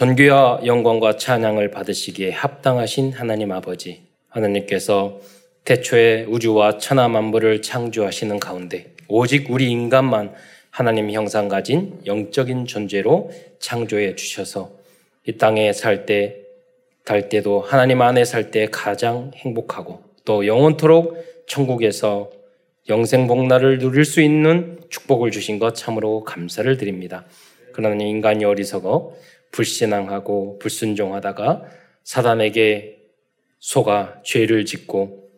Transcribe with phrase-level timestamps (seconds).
[0.00, 4.00] 존귀와 영광과 찬양을 받으시기에 합당하신 하나님 아버지,
[4.30, 5.20] 하나님께서
[5.66, 10.32] 태초에 우주와 천하 만물을 창조하시는 가운데 오직 우리 인간만
[10.70, 14.70] 하나님 형상 가진 영적인 존재로 창조해 주셔서
[15.26, 16.36] 이 땅에 살 때,
[17.04, 22.30] 달 때도 하나님 안에 살 때 가장 행복하고 또 영원토록 천국에서
[22.88, 27.26] 영생 복날을 누릴 수 있는 축복을 주신 것 참으로 감사를 드립니다.
[27.74, 29.14] 그러나 인간이 어리석어
[29.52, 31.64] 불신앙하고 불순종하다가
[32.04, 32.98] 사단에게
[33.58, 35.28] 속아 죄를 짓고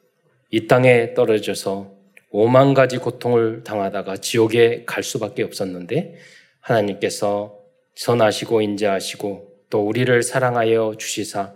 [0.51, 1.93] 이 땅에 떨어져서
[2.31, 6.15] 오만 가지 고통을 당하다가 지옥에 갈 수밖에 없었는데
[6.61, 7.59] 하나님께서
[7.95, 11.55] 선하시고 인자하시고 또 우리를 사랑하여 주시사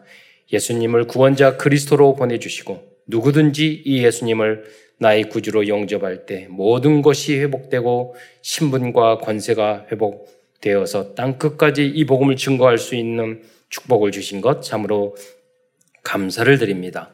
[0.53, 4.65] 예수님을 구원자 그리스도로 보내주시고 누구든지 이 예수님을
[4.99, 10.29] 나의 구주로 영접할 때 모든 것이 회복되고 신분과 권세가 회복
[10.61, 15.17] 되어서 땅 끝까지 이 복음을 증거할 수 있는 축복을 주신 것 참으로
[16.03, 17.11] 감사를 드립니다.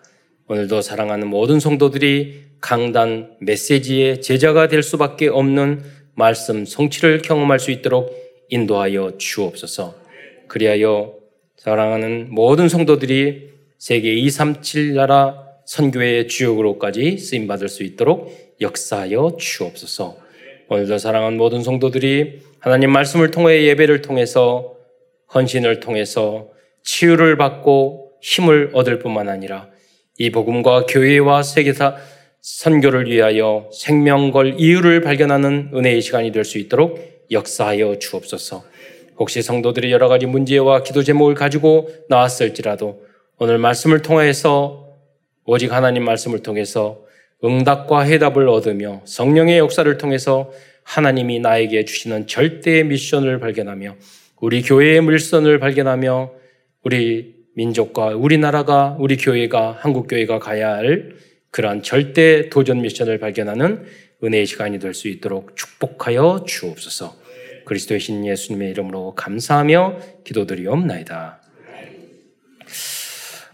[0.48, 5.82] 오늘도 사랑하는 모든 성도들이 강단 메시지의 제자가 될 수밖에 없는
[6.14, 8.14] 말씀 성취를 경험할 수 있도록
[8.48, 9.94] 인도하여 주옵소서.
[10.48, 11.14] 그리하여
[11.56, 20.21] 사랑하는 모든 성도들이 세계 237 나라 선교의 주역으로까지 쓰임 받을 수 있도록 역사하여 주옵소서.
[20.72, 24.74] 오늘도 사랑하는 모든 성도들이 하나님 말씀을 통해 예배를 통해서
[25.34, 26.48] 헌신을 통해서
[26.82, 29.68] 치유를 받고 힘을 얻을 뿐만 아니라
[30.16, 31.96] 이 복음과 교회와 세계사
[32.40, 36.98] 선교를 위하여 생명 걸 이유를 발견하는 은혜의 시간이 될 수 있도록
[37.30, 38.64] 역사하여 주옵소서.
[39.18, 43.02] 혹시 성도들이 여러 가지 문제와 기도 제목을 가지고 나왔을지라도
[43.38, 44.88] 오늘 말씀을 통해서
[45.44, 47.04] 오직 하나님 말씀을 통해서
[47.44, 50.50] 응답과 해답을 얻으며 성령의 역사를 통해서
[50.84, 53.96] 하나님이 나에게 주시는 절대의 미션을 발견하며
[54.40, 56.32] 우리 교회의 물선을 발견하며
[56.84, 61.14] 우리 민족과 우리나라가 우리 교회가 한국 교회가 가야 할
[61.50, 63.84] 그러한 절대 도전 미션을 발견하는
[64.24, 67.16] 은혜의 시간이 될 수 있도록 축복하여 주옵소서.
[67.64, 71.42] 그리스도의 신 예수님의 이름으로 감사하며 기도드리옵나이다.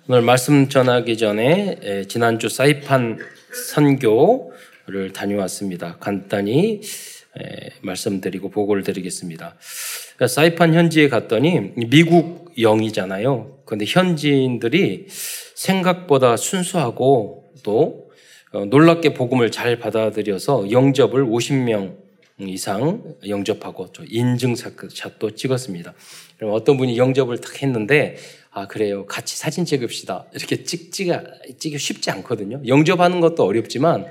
[0.09, 3.19] 오늘 말씀 전하기 전에 지난주 사이판
[3.53, 5.97] 선교를 다녀왔습니다.
[5.99, 6.81] 간단히
[7.83, 9.57] 말씀드리고 보고를 드리겠습니다.
[10.27, 13.59] 사이판 현지에 갔더니 미국 영이잖아요.
[13.65, 15.07] 그런데 현지인들이
[15.55, 18.09] 생각보다 순수하고 또
[18.51, 21.97] 어, 놀랍게 복음을 잘 받아들여서 영접을 50명
[22.41, 25.93] 이상 영접하고 인증샷도 찍었습니다.
[26.45, 28.17] 어떤 분이 영접을 딱 했는데
[28.59, 31.23] 아 그래요 같이 사진 찍읍시다 이렇게 찍지가
[31.59, 32.61] 찍기 쉽지 않거든요.
[32.67, 34.07] 영접하는 것도 어렵지만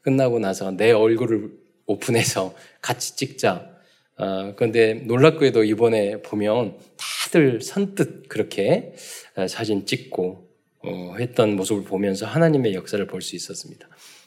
[0.00, 1.50] 끝나고 나서 내 얼굴을
[1.86, 3.68] 오픈해서 같이 찍자.
[4.16, 8.94] 어, 그런데 놀랍게도 이번에 보면 다들 선뜻 그렇게
[9.36, 10.48] 어, 사진 찍고
[10.82, 13.86] 어, 했던 모습을 보면서 하나님의 역사를 볼 수 있었습니다.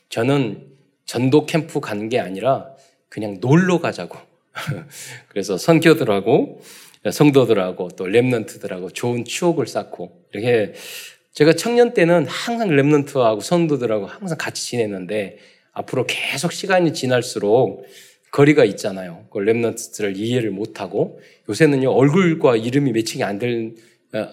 [0.10, 0.68] 저는
[1.06, 2.70] 전도 캠프 가는 게 아니라
[3.10, 4.18] 그냥 놀러 가자고.
[5.30, 6.62] 그래서 선교들하고
[7.12, 10.74] 성도들하고 또 랩런트들하고 좋은 추억을 쌓고 이렇게
[11.34, 15.38] 제가 청년 때는 항상 랩런트하고 성도들하고 항상 같이 지냈는데
[15.72, 17.86] 앞으로 계속 시간이 지날수록
[18.32, 19.26] 거리가 있잖아요.
[19.32, 21.20] 그 랩런트들을 이해를 못하고
[21.50, 23.76] 요새는요 얼굴과 이름이 매칭이 안, 될,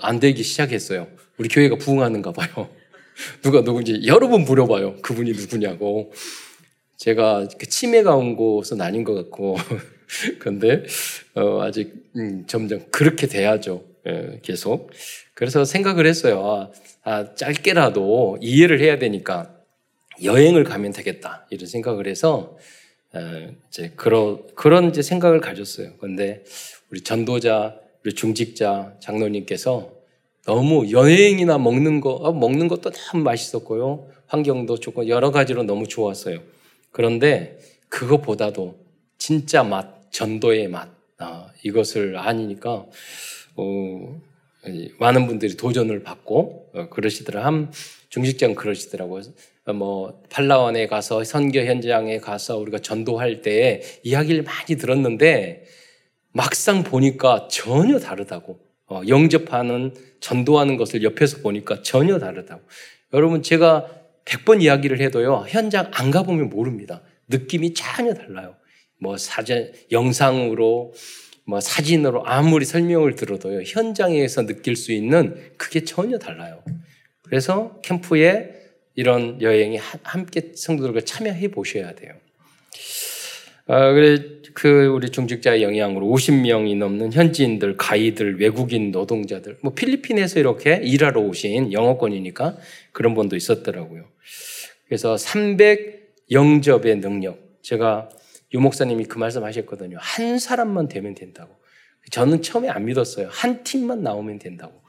[0.00, 1.06] 안 되기 시작했어요.
[1.38, 2.68] 우리 교회가 부흥하는가 봐요.
[3.42, 4.96] 누가 누군지 여러 번 물어봐요.
[5.02, 6.12] 그분이 누구냐고.
[6.96, 9.56] 제가 그 치매가 온 곳은 아닌 것 같고,
[10.38, 10.84] 그런데
[11.34, 13.84] 어, 아직 음, 점점 그렇게 돼야죠.
[14.06, 14.90] 예, 계속.
[15.34, 16.44] 그래서 생각을 했어요.
[16.44, 16.70] 아,
[17.02, 19.54] 아, 짧게라도 이해를 해야 되니까
[20.22, 22.56] 여행을 가면 되겠다 이런 생각을 해서
[23.12, 23.20] 어,
[23.68, 25.92] 이제 그런 그런 이제 생각을 가졌어요.
[25.98, 26.44] 그런데
[26.90, 29.92] 우리 전도자, 우리 중직자 장로님께서
[30.46, 34.08] 너무 여행이나 먹는 거, 아, 먹는 것도 참 맛있었고요.
[34.26, 36.40] 환경도 좋고 여러 가지로 너무 좋았어요.
[36.92, 38.78] 그런데 그것보다도
[39.18, 40.88] 진짜 맛, 전도의 맛,
[41.18, 42.86] 아, 이것을 아니니까,
[43.56, 44.20] 어,
[44.98, 47.44] 많은 분들이 도전을 받고 어, 그러시더라.
[47.44, 47.72] 한
[48.08, 49.22] 중식장 그러시더라고요.
[49.74, 55.64] 뭐 팔라원에 가서 선교 현장에 가서 우리가 전도할 때 이야기를 많이 들었는데
[56.32, 58.58] 막상 보니까 전혀 다르다고.
[58.86, 62.60] 어, 영접하는 전도하는 것을 옆에서 보니까 전혀 다르다고.
[63.14, 63.86] 여러분 제가
[64.24, 65.44] 100번 이야기를 해도요.
[65.48, 67.00] 현장 안 가보면 모릅니다.
[67.28, 68.56] 느낌이 전혀 달라요.
[69.00, 70.92] 뭐 사진 영상으로
[71.44, 73.62] 뭐 사진으로 아무리 설명을 들어도요.
[73.62, 76.62] 현장에서 느낄 수 있는 그게 전혀 달라요.
[77.22, 78.54] 그래서 캠프에
[78.94, 82.12] 이런 여행이 함께 성도들과 참여해 보셔야 돼요.
[83.66, 84.18] 아, 그래,
[84.52, 91.72] 그 우리 중직자의 영향으로 50명이 넘는 현지인들, 가이들, 외국인 노동자들, 뭐 필리핀에서 이렇게 일하러 오신
[91.72, 92.56] 영어권이니까
[92.92, 94.04] 그런 분도 있었더라고요.
[94.86, 97.38] 그래서 300 영접의 능력.
[97.62, 98.08] 제가
[98.52, 99.98] 유 목사님이 그 말씀 하셨거든요.
[100.00, 101.54] 한 사람만 되면 된다고.
[102.10, 103.28] 저는 처음에 안 믿었어요.
[103.30, 104.82] 한 팀만 나오면 된다고.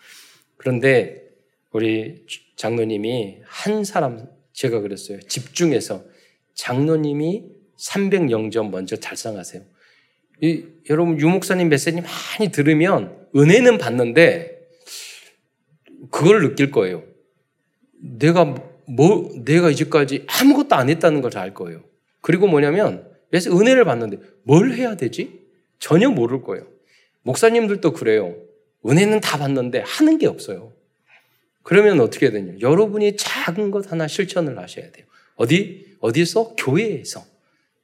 [0.57, 1.29] 그런데
[1.71, 2.25] 우리
[2.55, 5.19] 장로님이 한 사람, 제가 그랬어요.
[5.21, 6.03] 집중해서
[6.55, 7.45] 장로님이
[7.77, 9.63] 300 영접 먼저 달성하세요.
[10.41, 14.59] 이, 여러분 유 목사님 메시지 많이 들으면 은혜는 받는데
[16.09, 17.03] 그걸 느낄 거예요.
[17.99, 18.55] 내가
[18.87, 21.83] 뭐 내가 이제까지 아무것도 안 했다는 걸알 거예요.
[22.21, 25.39] 그리고 뭐냐면 그래서 은혜를 받는데 뭘 해야 되지?
[25.79, 26.67] 전혀 모를 거예요.
[27.23, 28.35] 목사님들도 그래요.
[28.85, 30.73] 은혜는 다 받는데 하는 게 없어요.
[31.63, 32.53] 그러면 어떻게 되냐?
[32.59, 35.05] 여러분이 작은 것 하나 실천을 하셔야 돼요.
[35.35, 35.95] 어디?
[35.99, 36.55] 어디서?
[36.55, 37.23] 교회에서.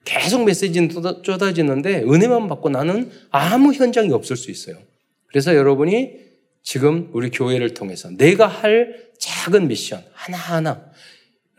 [0.04, 4.78] 계속 메시지는 쏟아지는데 은혜만 받고 나는 아무 현장이 없을 수 있어요.
[5.28, 6.14] 그래서 여러분이
[6.64, 10.92] 지금 우리 교회를 통해서 내가 할 작은 미션 하나하나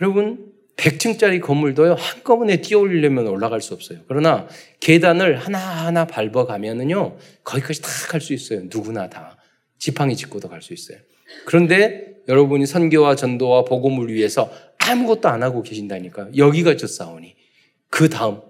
[0.01, 0.48] 여러분
[0.79, 3.99] 100층짜리 건물도요 한꺼번에 뛰어올리려면 올라갈 수 없어요.
[4.07, 4.47] 그러나
[4.81, 8.63] 계단을 하나하나 밟아가면은요 거기까지 다 갈 수 있어요.
[8.73, 9.37] 누구나 다
[9.79, 10.99] 지팡이 짚고도 갈 수 있어요.
[11.45, 17.35] 그런데 여러분이 선교와 전도와 복음을 위해서 아무것도 안 하고 계신다니까 여기가 저 싸우니
[17.91, 18.41] 그 다음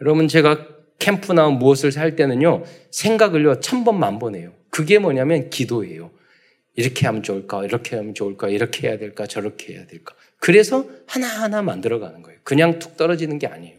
[0.00, 0.66] 여러분 제가
[0.98, 4.52] 캠프나 무엇을 살 때는요 생각을요 천 번 만 번 해요.
[4.70, 6.10] 그게 뭐냐면 기도예요.
[6.74, 7.64] 이렇게 하면 좋을까?
[7.64, 8.48] 이렇게 하면 좋을까?
[8.48, 9.26] 이렇게 해야 될까?
[9.26, 10.14] 저렇게 해야 될까?
[10.38, 12.38] 그래서 하나하나 만들어가는 거예요.
[12.42, 13.76] 그냥 툭 떨어지는 게 아니에요.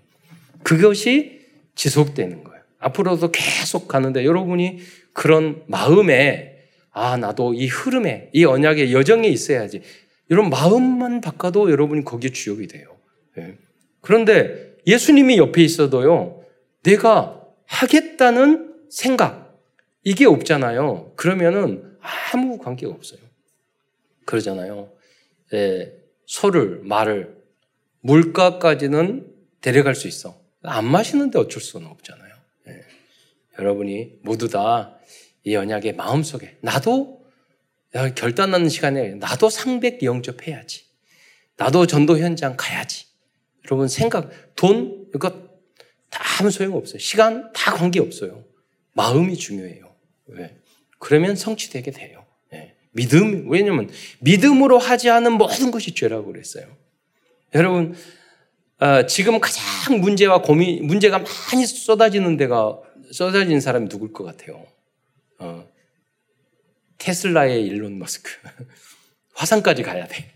[0.63, 1.41] 그것이
[1.75, 2.61] 지속되는 거예요.
[2.79, 4.79] 앞으로도 계속 가는데 여러분이
[5.13, 6.59] 그런 마음에
[6.91, 9.81] 아 나도 이 흐름에 이 언약의 여정에 있어야지.
[10.29, 12.97] 이런 마음만 바꿔도 여러분이 거기에 주역이 돼요.
[13.35, 13.57] 네.
[14.01, 16.43] 그런데 예수님이 옆에 있어도요,
[16.83, 19.57] 내가 하겠다는 생각,
[20.03, 21.13] 이게 없잖아요.
[21.15, 21.92] 그러면은
[22.33, 23.19] 아무 관계가 없어요.
[24.25, 24.91] 그러잖아요.
[25.53, 25.93] 예,
[26.25, 27.41] 소를, 말을,
[28.01, 30.39] 물가까지는 데려갈 수 있어.
[30.61, 32.33] 안 마시는데 어쩔 수는 없잖아요.
[32.67, 32.81] 예.
[33.59, 34.99] 여러분이 모두 다
[35.43, 37.21] 이 언약의 마음속에 나도
[38.15, 40.85] 결단하는 시간에 나도 상백 영접해야지.
[41.57, 43.05] 나도 전도 현장 가야지.
[43.65, 45.29] 여러분 생각, 돈 이거
[46.09, 46.97] 다 아무 소용 없어요.
[46.99, 48.43] 시간 다 관계 없어요.
[48.93, 49.93] 마음이 중요해요.
[50.27, 50.57] 왜?
[51.03, 52.25] 그러면 성취되게 돼요.
[52.49, 52.75] 네.
[52.93, 53.89] 믿음 왜냐면
[54.21, 56.65] 믿음으로 하지 않은 모든 것이 죄라고 그랬어요.
[57.53, 57.93] 여러분
[58.79, 62.79] 어, 지금 가장 문제와 고민 문제가 많이 쏟아지는 데가
[63.11, 64.65] 쏟아지는 사람이 누굴 것 같아요?
[65.39, 65.67] 어,
[66.99, 68.31] 테슬라의 일론 머스크
[69.35, 70.31] 화상까지 가야 돼.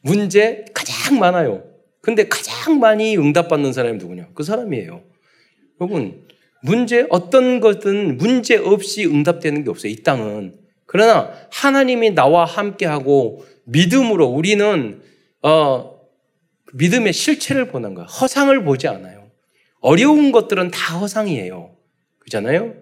[0.00, 1.64] 문제 가장 많아요.
[2.00, 4.30] 근데 가장 많이 응답받는 사람이 누구냐?
[4.34, 5.04] 그 사람이에요.
[5.78, 6.26] 여러분,
[6.62, 9.92] 문제, 어떤 것든 문제 없이 응답되는 게 없어요.
[9.92, 10.54] 이 땅은.
[10.86, 15.02] 그러나 하나님이 나와 함께하고 믿음으로 우리는,
[15.42, 16.00] 어,
[16.72, 18.06] 믿음의 실체를 보는 거야.
[18.06, 19.30] 허상을 보지 않아요.
[19.80, 21.74] 어려운 것들은 다 허상이에요.
[22.20, 22.74] 그잖아요?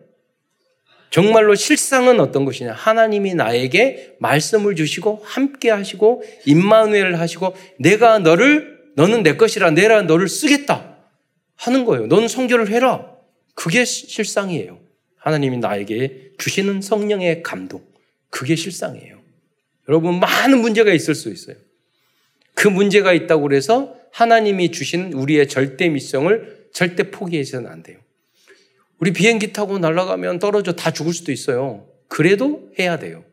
[1.10, 2.72] 정말로 실상은 어떤 것이냐?
[2.72, 10.28] 하나님이 나에게 말씀을 주시고 함께 하시고 임마누엘을 하시고 내가 너를 너는 내 것이라 내라 너를
[10.28, 10.96] 쓰겠다
[11.56, 12.06] 하는 거예요.
[12.06, 13.10] 너는 성결을 해라.
[13.60, 14.80] 그게 실상이에요.
[15.16, 17.84] 하나님이 나에게 주시는 성령의 감동.
[18.30, 19.20] 그게 실상이에요.
[19.86, 21.56] 여러분 많은 문제가 있을 수 있어요.
[22.54, 27.98] 그 문제가 있다고 그래서 하나님이 주신 우리의 절대 미성을 절대 포기해서는 안 돼요.
[28.98, 31.86] 우리 비행기 타고 날아가면 떨어져 다 죽을 수도 있어요.
[32.08, 33.24] 그래도 해야 돼요.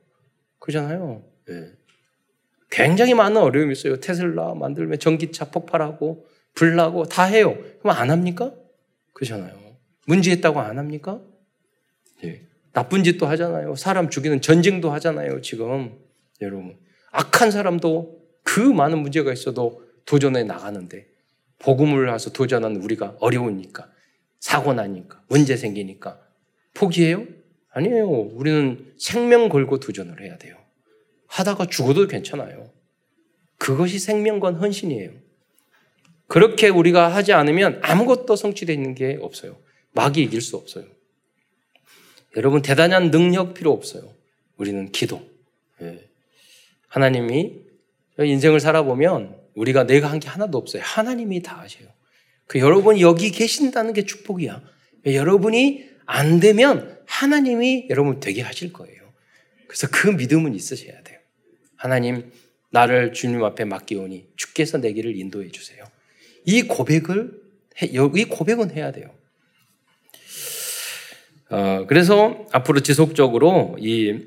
[0.60, 1.24] 그잖아요.
[1.48, 1.72] 네.
[2.70, 4.02] 굉장히 많은 어려움이 있어요.
[4.02, 7.58] 테슬라 만들면 전기차 폭발하고 불나고 다 해요.
[7.80, 8.52] 그럼 안 합니까?
[9.14, 9.67] 그렇잖아요.
[10.08, 11.22] 문제했다고 안 합니까?
[12.24, 12.42] 예.
[12.74, 13.76] 나쁜 짓도 하잖아요.
[13.76, 15.42] 사람 죽이는 전쟁도 하잖아요.
[15.42, 15.98] 지금
[16.42, 16.78] 여러분
[17.12, 21.08] 악한 사람도 그 많은 문제가 있어도 도전해 나가는데
[21.60, 23.90] 복음을 해서 도전하는 우리가 어려우니까
[24.40, 26.20] 사고 나니까 문제 생기니까
[26.74, 27.26] 포기해요?
[27.72, 28.08] 아니에요.
[28.08, 30.56] 우리는 생명 걸고 도전을 해야 돼요.
[31.28, 32.72] 하다가 죽어도 괜찮아요.
[33.58, 35.12] 그것이 생명건 헌신이에요.
[36.28, 39.58] 그렇게 우리가 하지 않으면 아무것도 성취되는 게 없어요.
[39.98, 40.86] 마귀 이길 수 없어요.
[42.36, 44.14] 여러분 대단한 능력 필요 없어요.
[44.58, 45.28] 우리는 기도.
[45.82, 46.08] 예.
[46.88, 47.54] 하나님이
[48.20, 50.84] 인생을 살아보면 우리가 내가 한 게 하나도 없어요.
[50.86, 51.88] 하나님이 다 하셔요.
[52.46, 54.62] 그 여러분이 여기 계신다는 게 축복이야.
[55.08, 59.02] 여러분이 안 되면 하나님이 여러분 되게 하실 거예요.
[59.68, 61.20] 그래서 그 믿음은 있으셔야 돼요.
[61.76, 62.32] 하나님,
[62.70, 65.84] 나를 주님 앞에 맡기오니 주께서 내 길을 인도해 주세요.
[66.46, 67.42] 이 고백을,
[67.82, 69.17] 이 고백은 해야 돼요.
[71.50, 74.20] 어, 그래서 앞으로 지속적으로 이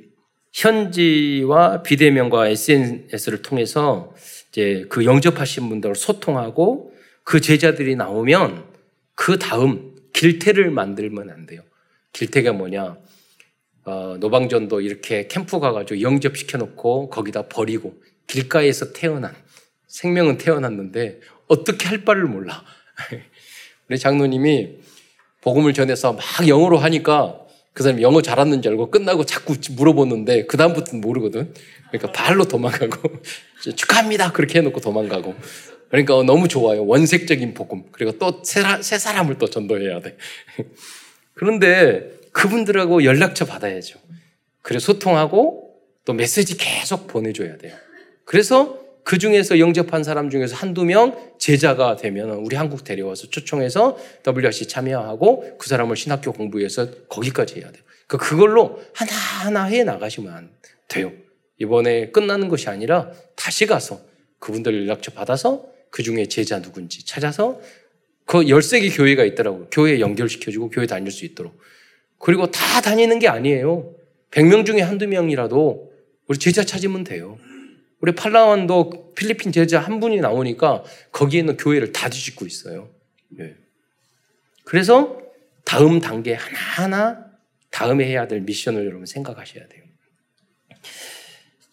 [0.52, 4.14] 현지와 비대면과 SNS를 통해서
[4.50, 8.64] 이제 그 영접하신 분들을 소통하고 그 제자들이 나오면
[9.14, 11.62] 그 다음 길태를 만들면 안 돼요.
[12.12, 12.96] 길태가 뭐냐?
[13.84, 19.34] 어, 노방전도 이렇게 캠프 가가지고 영접시켜 놓고 거기다 버리고 길가에서 태어난
[19.88, 22.64] 생명은 태어났는데 어떻게 할 바를 몰라.
[23.88, 24.78] 우리 장로님이
[25.40, 27.38] 복음을 전해서 막 영어로 하니까
[27.72, 31.54] 그 사람이 영어 잘하는 줄 알고 끝나고 자꾸 물어보는데 그다음부터는 모르거든.
[31.90, 33.08] 그러니까 발로 도망가고
[33.76, 34.32] 축하합니다.
[34.32, 35.34] 그렇게 해놓고 도망가고.
[35.88, 36.84] 그러니까 너무 좋아요.
[36.86, 37.84] 원색적인 복음.
[37.92, 40.16] 그리고 또 새 사람을 또 전도해야 돼.
[41.34, 43.98] 그런데 그분들하고 연락처 받아야죠.
[44.62, 47.74] 그래서 소통하고 또 메시지 계속 보내줘야 돼요.
[48.24, 54.68] 그래서 그 중에서 영접한 사람 중에서 한두 명 제자가 되면 우리 한국 데려와서 초청해서 WRC
[54.68, 57.82] 참여하고 그 사람을 신학교 공부해서 거기까지 해야 돼요.
[58.06, 60.50] 그러니까 그걸로 하나하나 해 나가시면
[60.88, 61.12] 돼요.
[61.58, 64.00] 이번에 끝나는 것이 아니라 다시 가서
[64.38, 67.60] 그분들 연락처 받아서 그 중에 제자 누군지 찾아서
[68.24, 69.68] 그 13개 교회가 있더라고요.
[69.70, 71.58] 교회 연결시켜주고 교회 다닐 수 있도록.
[72.18, 73.94] 그리고 다 다니는 게 아니에요.
[74.30, 75.92] 100명 중에 한두 명이라도
[76.28, 77.38] 우리 제자 찾으면 돼요.
[78.00, 82.90] 우리 팔라완도 필리핀 제자 한 분이 나오니까 거기에 있는 교회를 다 뒤집고 있어요.
[83.28, 83.54] 네.
[84.64, 85.20] 그래서
[85.64, 87.26] 다음 단계 하나하나
[87.70, 89.84] 다음에 해야 될 미션을 여러분 생각하셔야 돼요.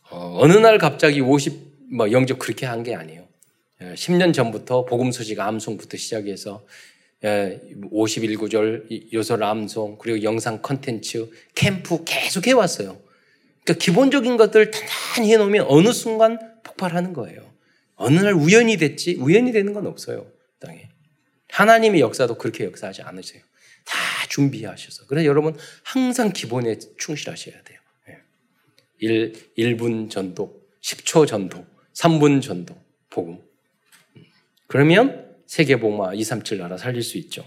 [0.10, 3.28] 어, 느날 갑자기 50, 뭐 영접 그렇게 한 게 아니에요.
[3.80, 6.66] 10년 예, 전부터 복음 소식 암송부터 시작해서
[7.22, 13.00] 51구절 예, 요소 암송 그리고 영상 컨텐츠 캠프 계속 해왔어요.
[13.68, 17.54] 그러니까 기본적인 것들 단단히 해놓으면 어느 순간 폭발하는 거예요.
[17.96, 20.32] 어느 날 우연히 됐지 우연히 되는 건 없어요.
[20.60, 20.90] 땅에
[21.50, 23.44] 하나님의 역사도 그렇게 역사하지 않으세요.
[23.84, 23.98] 다
[24.30, 27.80] 준비하셔서 그래서 여러분 항상 기본에 충실하셔야 돼요.
[29.00, 29.64] 1, 예.
[29.64, 32.76] 1분 전도, 10초 전도, 3분 전도,
[33.12, 33.40] 복음.
[34.66, 37.46] 그러면 세계복마 237 나라 살릴 수 있죠.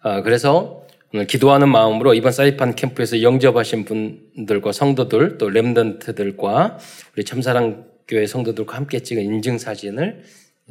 [0.00, 0.81] 아, 그래서
[1.14, 6.78] 오늘 기도하는 마음으로 이번 사이판 캠프에서 영접하신 분들과 성도들 또 렘던트들과
[7.14, 10.24] 우리 참사랑 교회 성도들과 함께 찍은 인증 사진을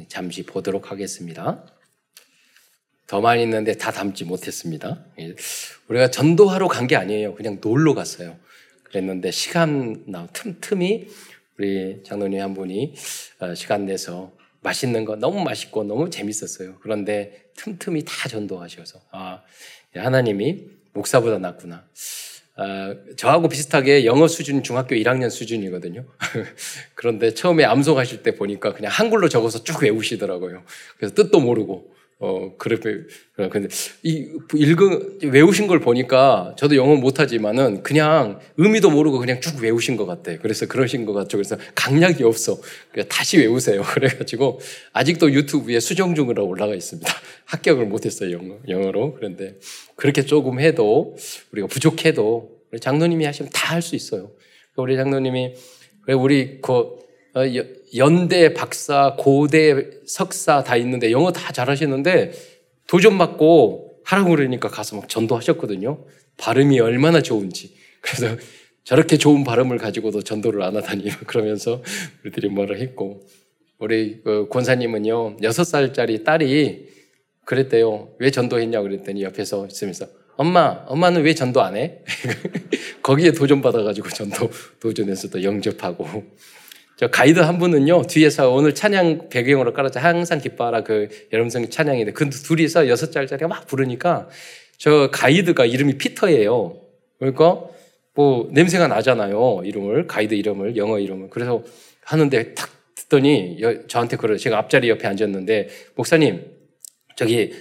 [0.08, 1.64] 잠시 보도록 하겠습니다.
[3.06, 5.04] 더 많이 있는데 다 담지 못했습니다.
[5.88, 7.34] 우리가 전도하러 간 게 아니에요.
[7.36, 8.36] 그냥 놀러 갔어요.
[8.84, 11.06] 그랬는데 시간 나 틈틈이
[11.58, 12.94] 우리 장로님 한 분이
[13.38, 16.78] 어, 시간 내서 맛있는 거 너무 맛있고 너무 재밌었어요.
[16.80, 19.42] 그런데 틈틈이 다 전도하셔서 아
[19.94, 21.84] 하나님이 목사보다 낫구나.
[22.54, 26.04] 아, 저하고 비슷하게 영어 수준 중학교 1학년 수준이거든요.
[26.94, 30.62] 그런데 처음에 암송하실 때 보니까 그냥 한글로 적어서 쭉 외우시더라고요.
[30.98, 31.91] 그래서 뜻도 모르고
[32.24, 32.76] 어, 그래,
[33.50, 33.68] 근데,
[34.04, 40.06] 이, 읽은, 외우신 걸 보니까 저도 영어 못하지만은 그냥 의미도 모르고 그냥 쭉 외우신 것
[40.06, 40.38] 같아.
[40.38, 41.36] 그래서 그러신 것 같죠.
[41.36, 42.60] 그래서 강약이 없어.
[43.08, 43.82] 다시 외우세요.
[43.94, 44.60] 그래가지고
[44.92, 47.12] 아직도 유튜브에 수정 중으로 올라가 있습니다.
[47.46, 48.30] 합격을 못했어요.
[48.30, 49.14] 영어, 영어로.
[49.14, 49.56] 그런데
[49.96, 51.16] 그렇게 조금 해도
[51.50, 54.30] 우리가 부족해도 우리 장로님이 하시면 다 할 수 있어요.
[54.76, 55.54] 우리 장로님이
[56.08, 57.01] 우리 그 어,
[57.96, 62.32] 연대 박사, 고대 석사 다 있는데 영어 다 잘하시는데
[62.86, 66.04] 도전 받고 하라고 그러니까 가서 막 전도하셨거든요.
[66.36, 67.74] 발음이 얼마나 좋은지.
[68.00, 68.36] 그래서
[68.84, 71.82] 저렇게 좋은 발음을 가지고도 전도를 안 하다니 그러면서
[72.22, 73.20] 우리들이 뭐를 했고
[73.78, 76.88] 우리 그 권사님은요 여섯 살짜리 딸이
[77.44, 78.10] 그랬대요.
[78.18, 82.00] 왜 전도했냐 그랬더니 옆에서 있으면서 엄마, 엄마는 왜 전도 안 해?
[83.02, 86.24] 거기에 도전 받아가지고 전도 도전해서 또 영접하고
[87.02, 92.30] 저 가이드 한 분은요, 뒤에서 오늘 찬양 배경으로 깔아서 항상 기뻐하라 그 여름성 찬양인데 그
[92.30, 94.28] 둘이서 여섯 절짜리가 막 부르니까
[94.78, 96.80] 저 가이드가 이름이 피터예요.
[97.18, 97.60] 그러니까
[98.14, 99.62] 뭐 냄새가 나잖아요.
[99.64, 101.30] 이름을, 가이드 이름을, 영어 이름을.
[101.30, 101.64] 그래서
[102.04, 106.46] 하는데 탁 듣더니 저한테 그러 제가 앞자리 옆에 앉았는데 목사님,
[107.16, 107.52] 저기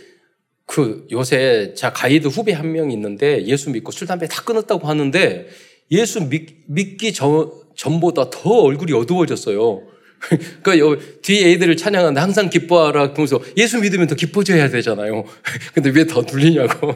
[0.67, 5.47] 그 요새 자 가이드 후배 한 명 있는데 예수 믿고 술 담배 다 끊었다고 하는데
[5.89, 9.87] 예수 믿, 믿기 전, 전보다 더 얼굴이 어두워졌어요.
[10.61, 15.25] 그러니까 뒤에 애들을 찬양하는데 항상 기뻐하라 그러면서 예수 믿으면 더 기뻐져야 되잖아요.
[15.73, 16.95] 근데 왜 더 눌리냐고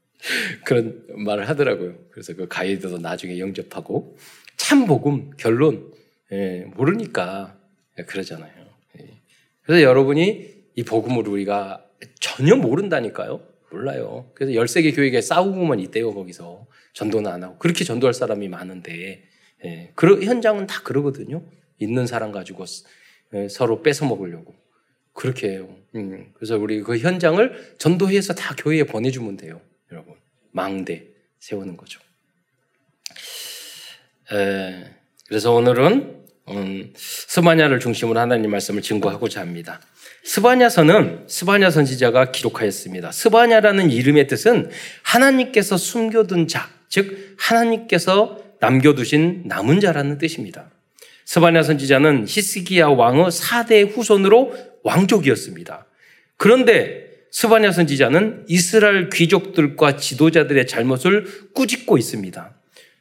[0.64, 1.94] 그런 말을 하더라고요.
[2.10, 4.16] 그래서 그 가이드도 나중에 영접하고
[4.56, 5.92] 참 복음 결론
[6.32, 7.56] 예, 모르니까
[8.06, 8.50] 그러잖아요.
[9.00, 9.10] 예.
[9.62, 11.84] 그래서 여러분이 이 복음을 우리가
[12.20, 13.40] 전혀 모른다니까요.
[13.70, 14.30] 몰라요.
[14.34, 16.66] 그래서 13개 교회에 싸우고만 있대요, 거기서.
[16.94, 17.58] 전도는 안 하고.
[17.58, 19.24] 그렇게 전도할 사람이 많은데,
[19.64, 21.42] 예, 그 현장은 다 그러거든요.
[21.78, 22.64] 있는 사람 가지고
[23.34, 24.54] 예, 서로 뺏어 먹으려고.
[25.12, 25.68] 그렇게 해요.
[25.94, 29.60] 음, 그래서 우리 그 현장을 전도해서 다 교회에 보내주면 돼요,
[29.92, 30.14] 여러분.
[30.50, 31.06] 망대
[31.38, 32.00] 세우는 거죠.
[34.32, 34.84] 에,
[35.28, 39.80] 그래서 오늘은 음, 스바냐를 중심으로 하나님 말씀을 증거하고자 합니다.
[40.24, 43.12] 스바냐서는 스바냐 선지자가 기록하였습니다.
[43.12, 44.70] 스바냐라는 이름의 뜻은
[45.02, 50.70] 하나님께서 숨겨둔 자, 즉 하나님께서 남겨두신 남은 자라는 뜻입니다.
[51.26, 55.86] 스바냐 선지자는 히스기야 왕의 4대 후손으로 왕족이었습니다.
[56.38, 62.54] 그런데 스바냐 선지자는 이스라엘 귀족들과 지도자들의 잘못을 꾸짖고 있습니다.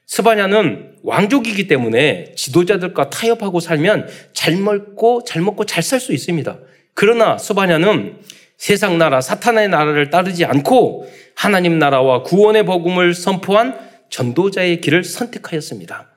[0.06, 6.60] 스바냐는 왕족이기 때문에 지도자들과 타협하고 살면 잘 먹고 잘 먹고 잘 살 수 있습니다.
[6.94, 8.18] 그러나 스바냐는
[8.58, 16.10] 세상 나라 사탄의 나라를 따르지 않고 하나님 나라와 구원의 복음을 선포한 전도자의 길을 선택하였습니다.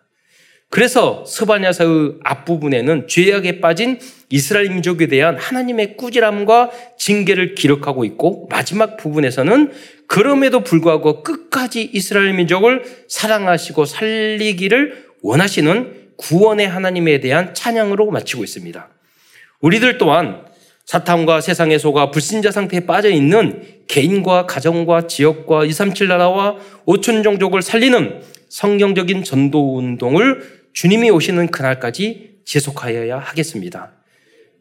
[0.68, 3.98] 그래서 스바냐서의 앞부분에는 죄악에 빠진
[4.30, 9.72] 이스라엘 민족에 대한 하나님의 꾸지람과 징계를 기록하고 있고 마지막 부분에서는
[10.08, 18.88] 그럼에도 불구하고 끝까지 이스라엘 민족을 사랑하시고 살리기를 원하시는 구원의 하나님에 대한 찬양으로 마치고 있습니다.
[19.60, 20.45] 우리들 또한
[20.86, 28.22] 사탄과 세상의 소가 불신자 상태에 빠져 있는 개인과 가정과 지역과 237 나라와 5천 종족을 살리는
[28.48, 33.92] 성경적인 전도 운동을 주님이 오시는 그날까지 지속하여야 하겠습니다.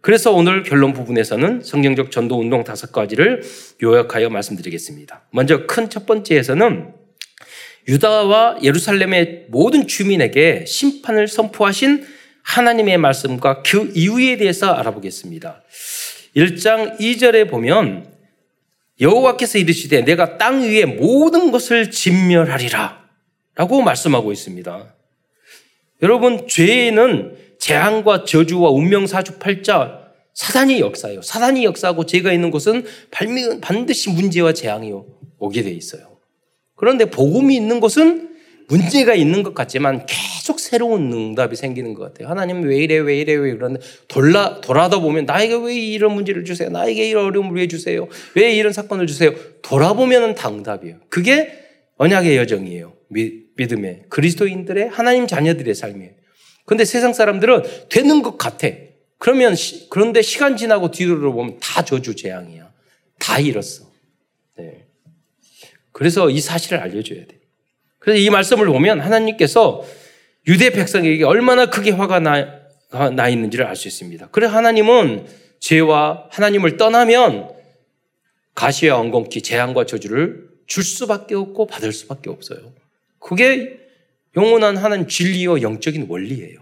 [0.02, 3.44] 그래서 오늘 결론 부분에서는 성경적 전도 운동 다섯 가지를
[3.84, 5.28] 요약하여 말씀드리겠습니다.
[5.32, 6.94] 먼저 큰 첫 번째에서는
[7.88, 12.06] 유다와 예루살렘의 모든 주민에게 심판을 선포하신
[12.42, 15.64] 하나님의 말씀과 그 이유에 대해서 알아보겠습니다.
[16.36, 18.14] 1장 2절에 보면
[19.00, 23.06] 여호와께서 이르시되 내가 땅 위에 모든 것을 진멸하리라
[23.56, 24.96] 라고 말씀하고 있습니다.
[26.02, 31.22] 여러분 죄는 재앙과 저주와 운명 사주팔자 사단이 역사예요.
[31.22, 32.84] 사단이 역사하고 죄가 있는 곳은
[33.62, 34.94] 반드시 문제와 재앙이
[35.40, 36.18] 오게 돼 있어요.
[36.76, 38.35] 그런데 복음이 있는 곳은
[38.68, 42.28] 문제가 있는 것 같지만 계속 새로운 응답이 생기는 것 같아요.
[42.28, 46.70] 하나님 왜 이래 왜 이래 왜 그런데 돌아 돌아다 보면 나에게 왜 이런 문제를 주세요?
[46.70, 48.08] 나에게 이런 어려움을 왜 주세요?
[48.36, 49.34] 왜 이런 사건을 주세요?
[49.62, 50.98] 돌아보면은 당답이에요.
[51.10, 51.52] 그게
[51.98, 52.94] 언약의 여정이에요.
[53.58, 56.12] 믿음의 그리스도인들의 하나님 자녀들의 삶이에요.
[56.66, 58.68] 근데 세상 사람들은 되는 것 같아.
[59.18, 62.72] 그러면 시, 그런데 시간 지나고 뒤로 보면 다 저주 재앙이야.
[63.20, 63.86] 다 잃었어.
[64.58, 64.88] 네.
[65.92, 67.40] 그래서 이 사실을 알려줘야 돼.
[68.06, 69.84] 그래서 이 말씀을 보면 하나님께서
[70.48, 72.60] 유대 백성에게 얼마나 크게 화가 나,
[73.16, 74.28] 나 있는지를 알 수 있습니다.
[74.32, 75.26] 그래 하나님은
[75.60, 77.50] 죄와 하나님을 떠나면
[78.54, 82.74] 가시와 엉겅퀴 재앙과 저주를 줄 수밖에 없고 받을 수밖에 없어요.
[83.18, 83.80] 그게
[84.38, 86.60] 영원한 하나님 진리와 영적인 원리예요.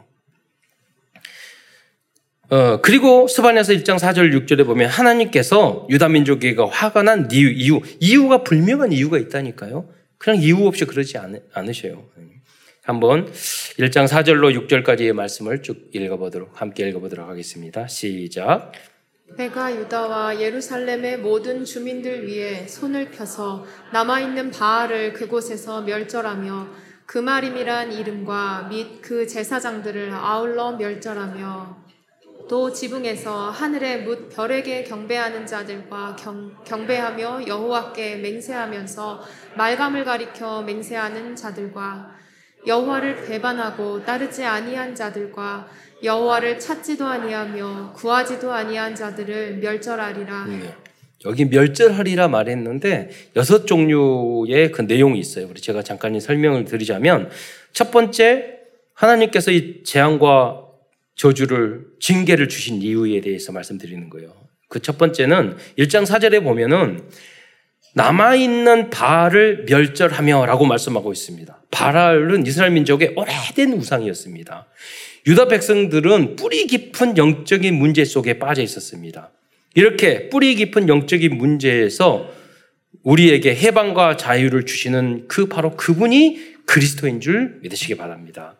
[2.52, 8.94] 어, 그리고 스바냐서 1장 4절 6절에 보면 하나님께서 유다 민족에게 화가 난 이유, 이유가 불명한
[8.94, 9.90] 이유가 있다니까요.
[10.24, 12.06] 그냥 이유 없이 그러지 않, 않으셔요.
[12.82, 17.88] 한번 1장 4절로 6절까지의 말씀을 쭉 읽어보도록, 함께 읽어보도록 하겠습니다.
[17.88, 18.72] 시작.
[19.36, 26.68] 내가 유다와 예루살렘의 모든 주민들 위에 손을 펴서 남아있는 바알을 그곳에서 멸절하며
[27.06, 31.83] 그 말임이란 이름과 및 그 제사장들을 아울러 멸절하며
[32.50, 39.22] 또 지붕에서 하늘에 묻 별에게 경배하는 자들과 경, 경배하며 여호와께 맹세하면서
[39.56, 42.12] 말감을 가리켜 맹세하는 자들과
[42.66, 45.68] 여호와를 배반하고 따르지 아니한 자들과
[46.04, 50.46] 여호와를 찾지도 아니하며 구하지도 아니한 자들을 멸절하리라.
[50.46, 50.76] 네.
[51.26, 55.48] 여기 멸절하리라 말했는데 여섯 종류의 그 내용이 있어요.
[55.50, 57.30] 우리 제가 잠깐 설명을 드리자면
[57.72, 58.60] 첫 번째
[58.94, 60.63] 하나님께서 이 재앙과
[61.16, 64.34] 저주를 징계를 주신 이유에 대해서 말씀드리는 거예요.
[64.70, 67.00] 그 첫 번째는 1장 4절에 보면은
[67.96, 71.64] 남아 있는 바알을 멸절하며라고 말씀하고 있습니다.
[71.70, 74.68] 바알은 이스라엘 민족의 오래된 우상이었습니다.
[75.28, 79.32] 유다 백성들은 뿌리 깊은 영적인 문제 속에 빠져 있었습니다.
[79.76, 82.32] 이렇게 뿌리 깊은 영적인 문제에서
[83.04, 88.56] 우리에게 해방과 자유를 주시는 그 바로 그분이 그리스도인 줄 믿으시기 바랍니다.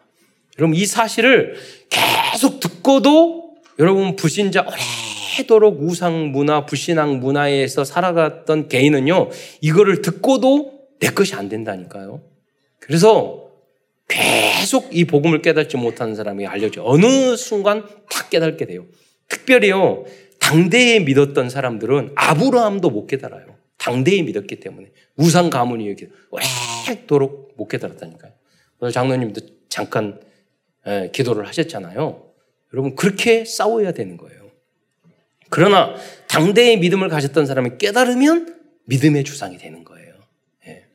[0.60, 1.56] 여러분 이 사실을
[1.90, 4.66] 계속 듣고도 여러분 불신자
[5.38, 9.30] 오래도록 우상 문화, 불신앙 문화에서 살아갔던 개인은요
[9.62, 12.22] 이거를 듣고도 내 것이 안 된다니까요.
[12.80, 13.50] 그래서
[14.08, 18.86] 계속 이 복음을 깨닫지 못하는 사람이 알려져 어느 순간 다 깨닫게 돼요.
[19.28, 20.06] 특별히요
[20.40, 23.56] 당대에 믿었던 사람들은 아브라함도 못 깨달아요.
[23.78, 28.32] 당대에 믿었기 때문에 우상 가문이 이렇게 오래도록 못 깨달았다니까요.
[28.80, 30.20] 오늘 장로님도 잠깐
[30.88, 32.24] 예, 기도를 하셨잖아요.
[32.74, 34.52] 여러분 그렇게 싸워야 되는 거예요.
[35.50, 35.96] 그러나
[36.28, 40.14] 당대의 믿음을 가졌던 사람이 깨달으면 믿음의 주상이 되는 거예요.
[40.68, 40.86] 예.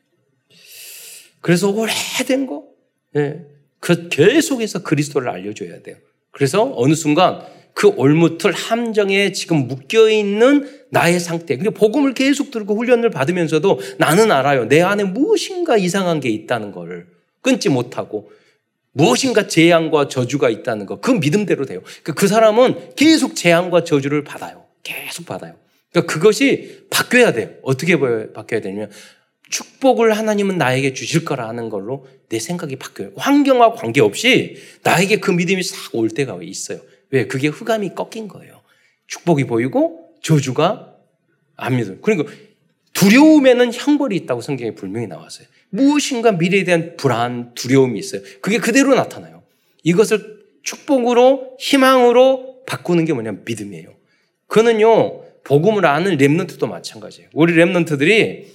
[1.41, 2.65] 그래서 오래된 거,
[3.15, 3.45] 예.
[3.79, 5.95] 그 계속해서 그리스도를 알려줘야 돼요.
[6.31, 7.41] 그래서 어느 순간
[7.73, 11.55] 그 올무틀 함정에 지금 묶여 있는 나의 상태.
[11.55, 14.67] 근데 복음을 계속 들고 훈련을 받으면서도 나는 알아요.
[14.67, 17.07] 내 안에 무엇인가 이상한 게 있다는 걸
[17.41, 18.31] 끊지 못하고
[18.99, 20.99] 무엇인가 재앙과 저주가 있다는 거.
[20.99, 21.81] 그 믿음대로 돼요.
[21.83, 24.65] 그러니까 그 사람은 계속 재앙과 저주를 받아요.
[24.83, 25.55] 계속 받아요.
[25.91, 27.51] 그러니까 그것이 바뀌어야 돼요.
[27.63, 28.91] 어떻게 바뀌어야 되냐면
[29.49, 33.11] 축복을 하나님은 나에게 주실 거라는 걸로 내 생각이 바뀌어요.
[33.15, 36.79] 환경과 관계없이 나에게 그 믿음이 싹 올 때가 있어요.
[37.09, 37.25] 왜?
[37.25, 38.61] 그게 흑암이 꺾인 거예요.
[39.07, 40.93] 축복이 보이고 저주가
[41.55, 41.99] 안 믿어요.
[42.01, 42.31] 그러니까
[42.93, 45.47] 두려움에는 형벌이 있다고 성경에 분명히 나왔어요.
[45.69, 48.21] 무엇인가 미래에 대한 불안, 두려움이 있어요.
[48.41, 49.43] 그게 그대로 나타나요.
[49.83, 53.93] 이것을 축복으로, 희망으로 바꾸는 게 뭐냐면 믿음이에요.
[54.47, 57.29] 그는요, 복음을 아는 랩런트도 마찬가지예요.
[57.33, 58.45] 우리 랩런트들이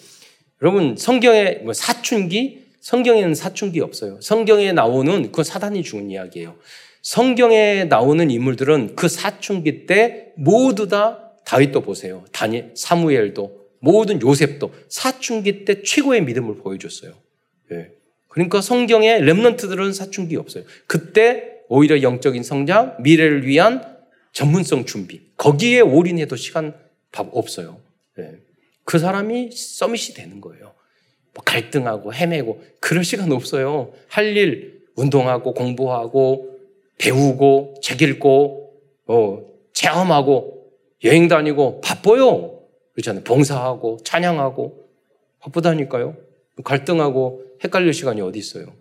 [0.63, 4.21] 여러분 성경에 뭐 사춘기, 성경에는 사춘기 없어요.
[4.21, 6.57] 성경에 나오는 그 사단이 죽은 이야기예요.
[7.03, 12.25] 성경에 나오는 인물들은 그 사춘기 때 모두 다 다윗도 보세요.
[12.33, 17.13] 다니 사무엘도 모든 요셉도 사춘기 때 최고의 믿음을 보여줬어요.
[17.73, 17.91] 예.
[18.29, 20.65] 그러니까 성경에 렘넌트들은 사춘기 없어요.
[20.87, 23.85] 그때 오히려 영적인 성장, 미래를 위한
[24.33, 25.21] 전문성 준비.
[25.37, 26.75] 거기에 올인해도 시간
[27.13, 27.79] 밥 없어요.
[28.19, 28.39] 예.
[28.85, 30.73] 그 사람이 서밋이 되는 거예요.
[31.35, 33.93] 뭐 갈등하고 헤매고 그럴 시간 없어요.
[34.09, 36.59] 할 일 운동하고 공부하고
[36.99, 38.73] 배우고 책 읽고
[39.09, 40.71] 어, 체험하고
[41.03, 42.54] 여행 다니고 바빠요.
[42.95, 43.25] 그렇잖아요.
[43.25, 44.89] 봉사하고 찬양하고
[45.41, 46.17] 바쁘다니까요.
[46.65, 48.75] 갈등하고 헷갈릴 시간이 어디 있어요.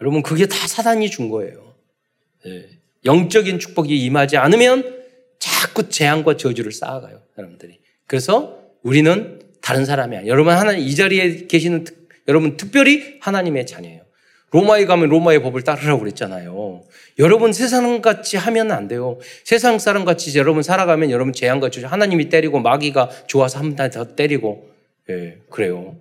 [0.00, 1.74] 여러분 그게 다 사단이 준 거예요.
[2.44, 2.68] 네.
[3.04, 5.04] 영적인 축복이 임하지 않으면
[5.38, 7.22] 자꾸 재앙과 저주를 쌓아가요.
[7.36, 7.78] 사람들이.
[8.06, 10.32] 그래서 우리는 다른 사람이 아니에요.
[10.32, 11.84] 여러분 하나님 이 자리에 계시는
[12.26, 13.97] 여러분 특별히 하나님의 자녀예요.
[14.50, 16.82] 로마에 가면 로마의 법을 따르라고 그랬잖아요.
[17.18, 19.18] 여러분 세상 같이 하면 안 돼요.
[19.44, 24.14] 세상 사람 같이 여러분 살아가면 여러분 재앙과 주 하나님이 때리고 마귀가 좋아서 한 번 더
[24.16, 24.70] 때리고
[25.10, 25.96] 예, 그래요.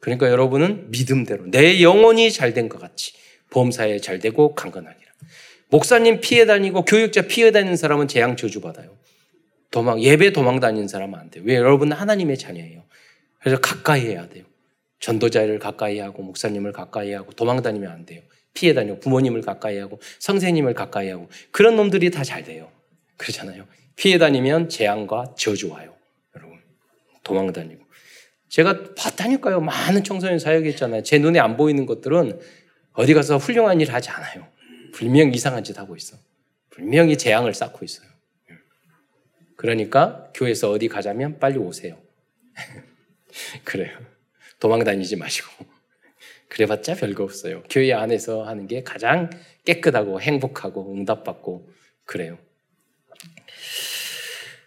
[0.00, 3.12] 그러니까 여러분은 믿음대로 내 영혼이 잘 된 것 같이
[3.50, 5.12] 보험사에 잘 되고 강건하기라.
[5.70, 8.90] 목사님 피해 다니고 교육자 피해 다니는 사람은 재앙 저주 받아요.
[9.70, 11.42] 도망 예배 도망 다니는 사람은 안 돼요.
[11.46, 12.84] 왜 여러분은 하나님의 자녀예요.
[13.40, 14.44] 그래서 가까이 해야 돼요.
[15.00, 18.22] 전도자를 가까이 하고 목사님을 가까이 하고 도망 다니면 안 돼요.
[18.54, 22.70] 피해 다니고 부모님을 가까이 하고 선생님을 가까이 하고 그런 놈들이 다 잘 돼요.
[23.16, 23.66] 그렇잖아요.
[23.96, 25.94] 피해 다니면 재앙과 저주 와요.
[26.36, 26.58] 여러분.
[27.22, 27.84] 도망 다니고.
[28.48, 29.60] 제가 봤다니까요.
[29.60, 31.02] 많은 청소년 사역했잖아요.
[31.02, 32.40] 제 눈에 안 보이는 것들은
[32.92, 34.46] 어디 가서 훌륭한 일 하지 않아요.
[34.92, 36.16] 분명 이상한 짓 하고 있어.
[36.70, 38.08] 분명히 재앙을 쌓고 있어요.
[39.56, 41.98] 그러니까 교회에서 어디 가자면 빨리 오세요.
[43.64, 43.98] 그래요.
[44.60, 45.48] 도망 다니지 마시고.
[46.48, 47.62] 그래봤자 별거 없어요.
[47.68, 49.30] 교회 안에서 하는 게 가장
[49.64, 51.68] 깨끗하고 행복하고 응답받고
[52.04, 52.38] 그래요.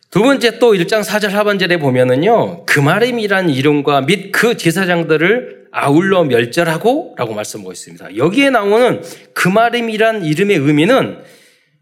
[0.10, 7.34] 두 번째 또 1장 4절 하반절에 보면은요, 그마림이란 이름과 및 그 제사장들을 아울러 멸절하고 라고
[7.34, 8.16] 말씀하고 있습니다.
[8.16, 11.20] 여기에 나오는 그마림이란 이름의 의미는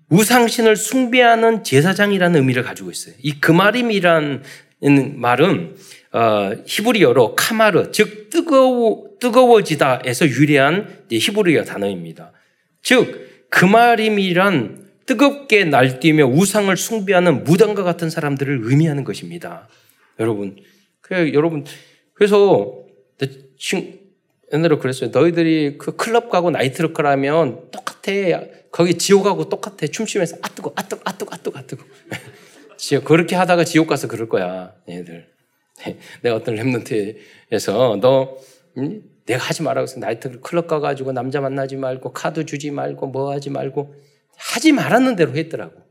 [0.09, 3.15] 우상신을 숭배하는 제사장이라는 의미를 가지고 있어요.
[3.21, 4.43] 이 그마림이란
[5.15, 5.75] 말은 어,
[6.65, 12.32] 히브리어로 카마르, 즉 뜨거워, 뜨거워지다에서 유래한 히브리어 단어입니다.
[12.82, 19.67] 즉, 그 말임이란 뜨겁게 날뛰며 우상을 숭배하는 무당과 같은 사람들을 의미하는 것입니다.
[20.19, 20.56] 여러분,
[21.01, 21.65] 그 여러분,
[22.13, 22.84] 그래서
[24.54, 25.10] 옛날에 그랬어요.
[25.12, 28.12] 너희들이 그 클럽 가고 나이트클럽 가면 똑같아.
[28.71, 29.88] 거기 지옥하고 똑같아.
[29.88, 31.84] 춤추면서 아 뜨거, 아 뜨거, 아 뜨거, 아 뜨거, 아 뜨거.
[33.04, 35.34] 그렇게 하다가 지옥 가서 그럴 거야, 얘들.
[36.21, 38.38] 내가 어떤 랩런트에서 너
[38.77, 39.03] 음?
[39.25, 43.49] 내가 하지 말라고 해서 나이트 클럽 가가지고 남자 만나지 말고 카드 주지 말고 뭐 하지
[43.49, 43.95] 말고
[44.38, 45.81] 하지 말았는 대로 했더라고.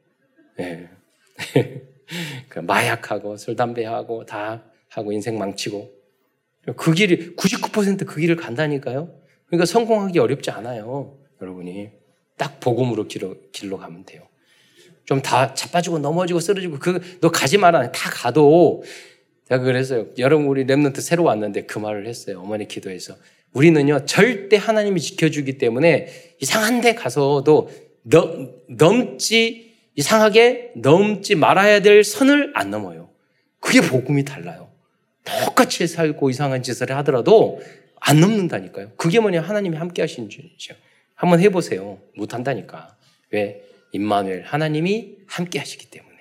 [0.57, 0.89] 네.
[2.49, 5.91] 그 마약하고 술 담배하고 다 하고 인생 망치고
[6.77, 9.13] 그 길이 99%그 길을 간다니까요.
[9.47, 11.91] 그러니까 성공하기 어렵지 않아요, 여러분이
[12.37, 14.23] 딱 복음으로 길로, 길로 가면 돼요.
[15.05, 18.83] 좀 다 자빠지고 넘어지고 쓰러지고 그 너 가지 마라 다 가도
[19.49, 20.07] 제가 그랬어요.
[20.19, 22.41] 여러분 우리 랩런트 새로 왔는데 그 말을 했어요.
[22.41, 23.17] 어머니 기도해서.
[23.53, 26.09] 우리는요 절대 하나님이 지켜주기 때문에
[26.41, 27.71] 이상한 데 가서도
[28.03, 33.11] 넘, 넘지 이상하게 넘지 말아야 될 선을 안 넘어요.
[33.61, 34.71] 그게 복음이 달라요.
[35.25, 37.61] 똑같이 살고 이상한 짓을 하더라도
[38.01, 38.93] 안 넘는다니까요.
[38.97, 40.75] 그게 뭐냐 하나님이 함께 하신 줄이죠.
[41.15, 41.99] 한번 해보세요.
[42.17, 42.97] 못한다니까.
[43.31, 43.63] 왜?
[43.93, 46.14] 임마누엘 하나님이 함께 하시기 때문에.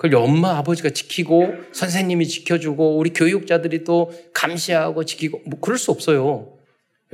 [0.00, 6.56] 그걸 엄마 아버지가 지키고 선생님이 지켜주고 우리 교육자들이 또 감시하고 지키고 뭐 그럴 수 없어요.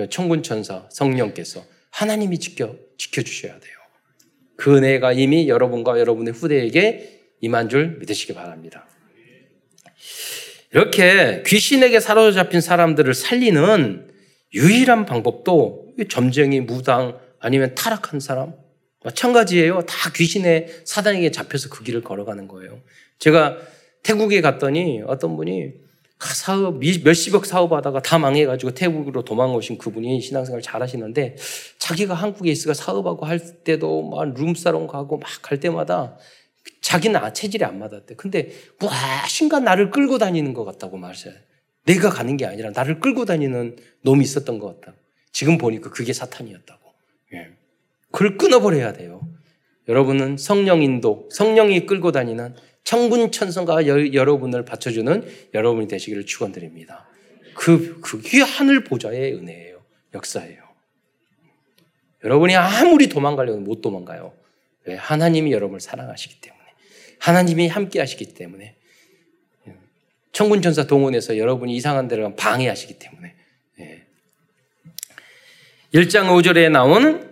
[0.08, 3.72] 천군 천사 성령께서 하나님이 지켜 지켜 주셔야 돼요.
[4.54, 8.86] 그 은혜가 이미 여러분과 여러분의 후대에게 임한 줄 믿으시기 바랍니다.
[10.72, 14.12] 이렇게 귀신에게 사로잡힌 사람들을 살리는
[14.54, 18.54] 유일한 방법도 점쟁이, 무당, 아니면 타락한 사람,
[19.06, 19.82] 마찬가지예요.
[19.82, 22.80] 다 귀신의 사단에게 잡혀서 그 길을 걸어가는 거예요.
[23.18, 23.56] 제가
[24.02, 25.72] 태국에 갔더니 어떤 분이
[26.18, 31.36] 사업, 몇십억 사업하다가 다 망해가지고 태국으로 도망오신 그분이 신앙생활 잘 하시는데
[31.78, 36.16] 자기가 한국에 있어가 사업하고 할 때도 막 룸사롱 가고 막 갈 때마다
[36.80, 38.16] 자기는 아, 체질이 안 맞았대.
[38.16, 41.34] 근데 무엇인가 나를 끌고 다니는 것 같다고 말했어요.
[41.84, 44.96] 내가 가는 게 아니라 나를 끌고 다니는 놈이 있었던 것 같다.
[45.30, 46.92] 지금 보니까 그게 사탄이었다고.
[47.34, 47.55] 예.
[48.16, 49.28] 그걸 끊어버려야 돼요.
[49.88, 57.06] 여러분은 성령 인도, 성령이 끌고 다니는 천군 천성가 여러분을 받쳐주는 여러분이 되시기를 축원드립니다.
[57.54, 59.82] 그 그게 하늘 보좌의 은혜예요.
[60.14, 60.62] 역사예요.
[62.24, 64.32] 여러분이 아무리 도망가려도 못 도망가요.
[64.84, 64.94] 왜?
[64.94, 66.64] 하나님이 여러분을 사랑하시기 때문에.
[67.18, 68.76] 하나님이 함께 하시기 때문에.
[70.32, 73.34] 천군 천사 동원해서 여러분이 이상한 데를 방해하시기 때문에.
[73.80, 74.06] 예.
[75.92, 77.25] 1장 5절에 나온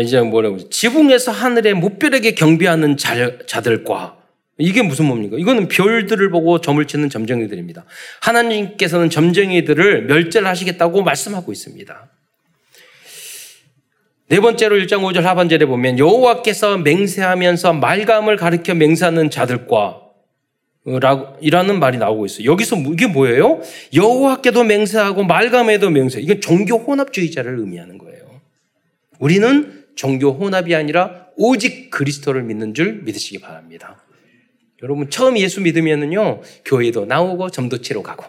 [0.00, 4.16] 이제 뭐라고 지붕에서 하늘의 무별에게 경비하는 자 들과
[4.58, 5.36] 이게 무슨 뭡니까?
[5.38, 7.84] 이거는 별들을 보고 점을 치는 점쟁이들입니다.
[8.20, 12.08] 하나님께서는 점쟁이들을 멸절 하시겠다고 말씀하고 있습니다.
[14.28, 20.00] 네 번째로 1장 5절 하반절에 보면 여호와께서 맹세하면서 말감을 가르켜 맹세하는 자들과
[21.40, 22.50] 이라는 말이 나오고 있어요.
[22.50, 23.60] 여기서 뭐, 이게 뭐예요?
[23.94, 26.20] 여호와께도 맹세하고 말감에도 맹세.
[26.20, 28.24] 이건 종교 혼합주의자를 의미하는 거예요.
[29.18, 34.02] 우리는 종교 혼합이 아니라 오직 그리스도를 믿는 줄 믿으시기 바랍니다.
[34.82, 38.24] 여러분 처음 예수 믿으면은요 교회도 나오고 점도 치러 가고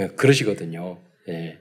[0.00, 0.98] 예, 그러시거든요.
[1.28, 1.58] 예.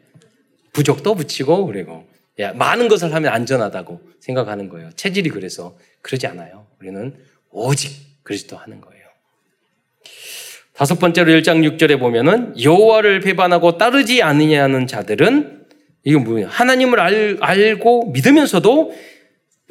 [0.71, 2.07] 부족도 붙이고 그리고
[2.39, 4.89] 예, 많은 것을 하면 안전하다고 생각하는 거예요.
[4.95, 6.65] 체질이 그래서 그러지 않아요.
[6.79, 7.13] 우리는
[7.51, 7.91] 오직
[8.23, 8.99] 그리스도 하는 거예요.
[10.73, 15.65] 다섯 번째로 1장 6절에 보면은 여호와를 배반하고 따르지 않느냐는 자들은
[16.05, 16.47] 이건 뭐예요?
[16.47, 18.93] 하나님을 알, 알고 믿으면서도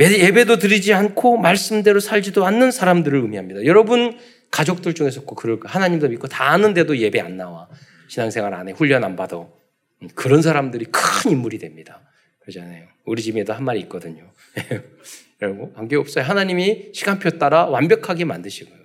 [0.00, 3.64] 예배도 드리지 않고 말씀대로 살지도 않는 사람들을 의미합니다.
[3.64, 4.18] 여러분
[4.50, 7.68] 가족들 중에서 꼭 그럴 거 하나님도 믿고 다 아는데도 예배 안 나와.
[8.08, 8.72] 신앙생활 안 해.
[8.72, 9.38] 훈련 안 받아.
[9.38, 12.00] 음, 그런 사람들이 큰 인물이 됩니다.
[12.40, 12.86] 그러잖아요.
[13.04, 14.30] 우리 집에도 한 마리 있거든요.
[15.42, 16.24] 여러분, 관계 없어요.
[16.24, 18.78] 하나님이 시간표 따라 완벽하게 만드시고요.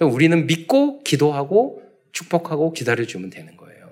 [0.00, 3.90] 우리는 믿고 기도하고 축복하고 기다려주면 되는 거예요.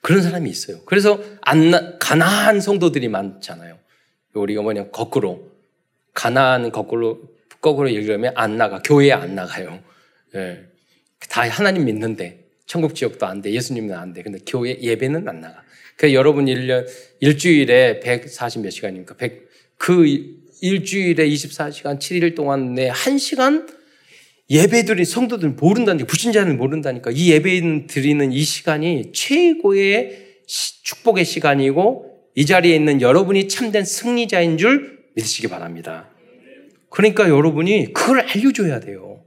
[0.00, 0.84] 그런 사람이 있어요.
[0.84, 3.78] 그래서 안, 가난한 성도들이 많잖아요.
[4.34, 5.50] 우리가 뭐냐, 거꾸로.
[6.14, 7.20] 가난한 거꾸로
[7.60, 8.80] 거꾸로 얘기하면 안 나가.
[8.82, 9.82] 교회에 안 나가요.
[10.34, 10.64] 예.
[11.28, 13.52] 다 하나님 믿는데 천국 지역도 안 돼.
[13.52, 14.22] 예수님은 안 돼.
[14.22, 15.62] 근데 교회 예배는 안 나가.
[15.96, 16.86] 그 여러분 1년
[17.20, 19.14] 일주일에 140 몇 시간입니까?
[19.14, 20.04] 100, 그
[20.60, 23.68] 일주일에 24시간 7일 동안 내 1시간
[24.50, 32.74] 예배들이 성도들 모른다니까 불신자는 모른다니까 이 예배 드리는 이 시간이 최고의 축복의 시간이고 이 자리에
[32.74, 36.08] 있는 여러분이 참된 승리자인 줄 믿으시기 바랍니다.
[36.88, 39.22] 그러니까 여러분이 그걸 알려줘야 돼요.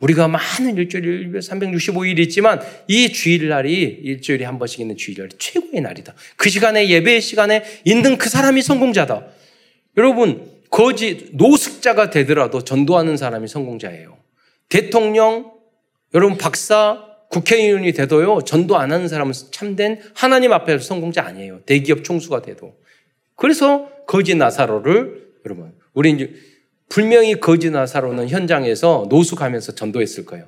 [0.00, 6.14] 우리가 많은 일주일 365일이 있지만 이 주일날이 일주일에 한 번씩 있는 주일날이 최고의 날이다.
[6.36, 9.26] 그 시간에 예배 시간에 있는 그 사람이 성공자다.
[9.96, 14.18] 여러분 거지 노숙자가 되더라도 전도하는 사람이 성공자예요.
[14.68, 15.52] 대통령,
[16.14, 21.60] 여러분 박사, 국회의원이 돼도요 전도 안 하는 사람은 참된 하나님 앞에서 성공자 아니에요.
[21.64, 22.76] 대기업 총수가 돼도.
[23.36, 26.34] 그래서 거지 나사로를 여러분 우리 이제
[26.90, 30.46] 분명히 거지 나사로는 현장에서 노숙하면서 전도했을 거예요.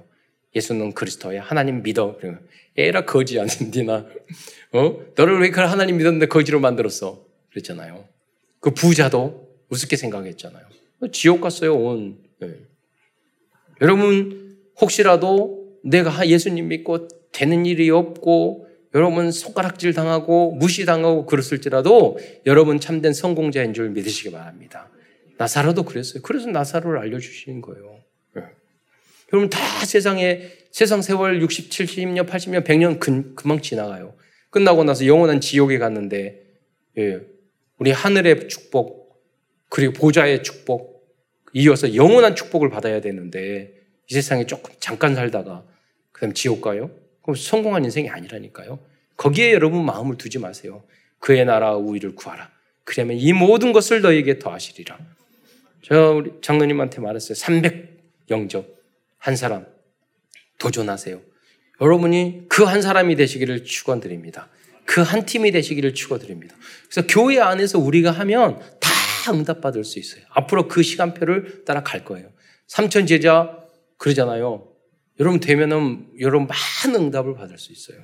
[0.54, 1.42] 예수는 그리스도야.
[1.42, 2.18] 하나님 믿어.
[2.76, 4.06] 에라 거지 아닌디나.
[4.72, 4.96] 어?
[5.16, 7.24] 너를 왜 그걸 하나님 믿었는데 거지로 만들었어?
[7.50, 8.04] 그랬잖아요.
[8.60, 10.64] 그 부자도 우습게 생각했잖아요.
[11.12, 12.18] 지옥 갔어요, 온.
[12.40, 12.54] 네.
[13.80, 23.12] 여러분, 혹시라도 내가 예수님 믿고 되는 일이 없고, 여러분 손가락질 당하고 무시당하고 그랬을지라도 여러분 참된
[23.12, 24.88] 성공자인 줄 믿으시기 바랍니다.
[25.36, 26.22] 나사로도 그랬어요.
[26.22, 27.98] 그래서 나사로를 알려주시는 거예요.
[28.34, 28.42] 네.
[29.32, 34.14] 여러분 다 세상에 세상 세월 60, 70년, 80년, 100년 금, 금방 지나가요.
[34.50, 36.42] 끝나고 나서 영원한 지옥에 갔는데
[36.98, 37.20] 예,
[37.78, 39.20] 우리 하늘의 축복
[39.68, 41.04] 그리고 보좌의 축복
[41.52, 43.72] 이어서 영원한 축복을 받아야 되는데
[44.08, 45.64] 이 세상에 조금 잠깐 살다가
[46.14, 46.90] 그다음 지옥 가요?
[47.22, 48.78] 그럼 성공한 인생이 아니라니까요.
[49.16, 50.82] 거기에 여러분 마음을 두지 마세요.
[51.18, 52.50] 그의 나라 우위를 구하라.
[52.84, 54.98] 그러면 이 모든 것을 너에게 더하시리라.
[55.82, 57.34] 저 우리 장로님한테 말했어요.
[57.34, 57.98] 300
[58.30, 58.66] 영접.
[59.18, 59.66] 한 사람
[60.58, 61.20] 도전하세요.
[61.80, 64.48] 여러분이 그 한 사람이 되시기를 축원드립니다.
[64.86, 66.54] 그 한 팀이 되시기를 축원드립니다.
[66.90, 70.22] 그래서 교회 안에서 우리가 하면 다 응답받을 수 있어요.
[70.30, 72.28] 앞으로 그 시간표를 따라 갈 거예요.
[72.66, 73.58] 삼천 제자
[73.96, 74.68] 그러잖아요.
[75.20, 77.98] 여러분 되면은 여러분 많은 응답을 받을 수 있어요.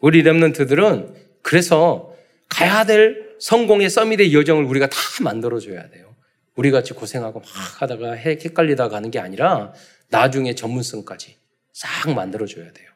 [0.00, 2.14] 우리 렘넌트들은 그래서
[2.48, 6.14] 가야 될 성공의 서밋의 여정을 우리가 다 만들어줘야 돼요.
[6.54, 9.72] 우리 같이 고생하고 막 하다가 헷갈리다 가는 게 아니라
[10.08, 11.36] 나중에 전문성까지
[11.72, 12.88] 싹 만들어줘야 돼요.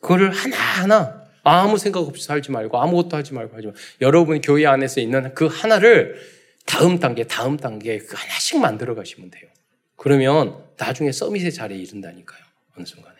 [0.00, 5.00] 그거를 하나하나 아무 생각 없이 살지 말고 아무것도 하지 말고 하지 말고 여러분 교회 안에서
[5.00, 6.16] 있는 그 하나를
[6.64, 9.50] 다음 단계, 다음 단계 그 하나씩 만들어 가시면 돼요.
[9.96, 12.42] 그러면 나중에 서밋의 자리에 이른다니까요.
[12.76, 13.16] 어느 순간에.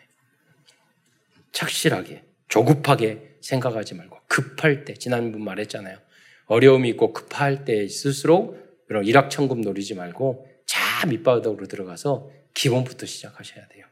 [1.52, 5.98] 착실하게, 조급하게 생각하지 말고 급할 때, 지난번 말했잖아요.
[6.46, 13.86] 어려움이 있고 급할 때 있을수록 이런 일확천금 노리지 말고 자 밑바닥으로 들어가서 기본부터 시작하셔야 돼요.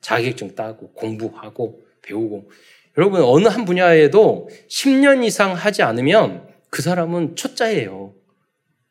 [0.00, 2.50] 자격증 따고 공부하고 배우고
[2.96, 8.14] 여러분 어느 한 분야에도 10년 이상 하지 않으면 그 사람은 초짜예요.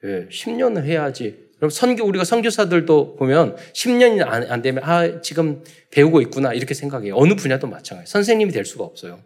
[0.04, 1.47] 예, 10년을 해야지.
[1.62, 7.16] 여러분 선교 우리가 선교사들도 보면 10년이 안, 안 되면 아 지금 배우고 있구나 이렇게 생각해요.
[7.16, 8.12] 어느 분야도 마찬가지.
[8.12, 9.20] 선생님이 될 수가 없어요.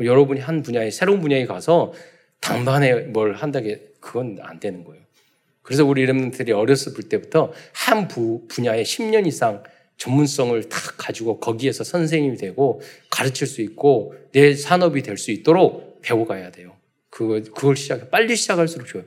[0.00, 1.92] 여러분이 한 분야에 새로운 분야에 가서
[2.40, 5.02] 당반에 뭘 한다게 그건 안 되는 거예요.
[5.62, 9.62] 그래서 우리 이름들이 어렸을 때부터 한 부, 분야에 10년 이상
[9.96, 16.50] 전문성을 다 가지고 거기에서 선생님이 되고 가르칠 수 있고 내 산업이 될 수 있도록 배워가야
[16.50, 16.76] 돼요.
[17.10, 18.08] 그걸, 그걸 시작해.
[18.10, 19.06] 빨리 시작할수록 좋아요.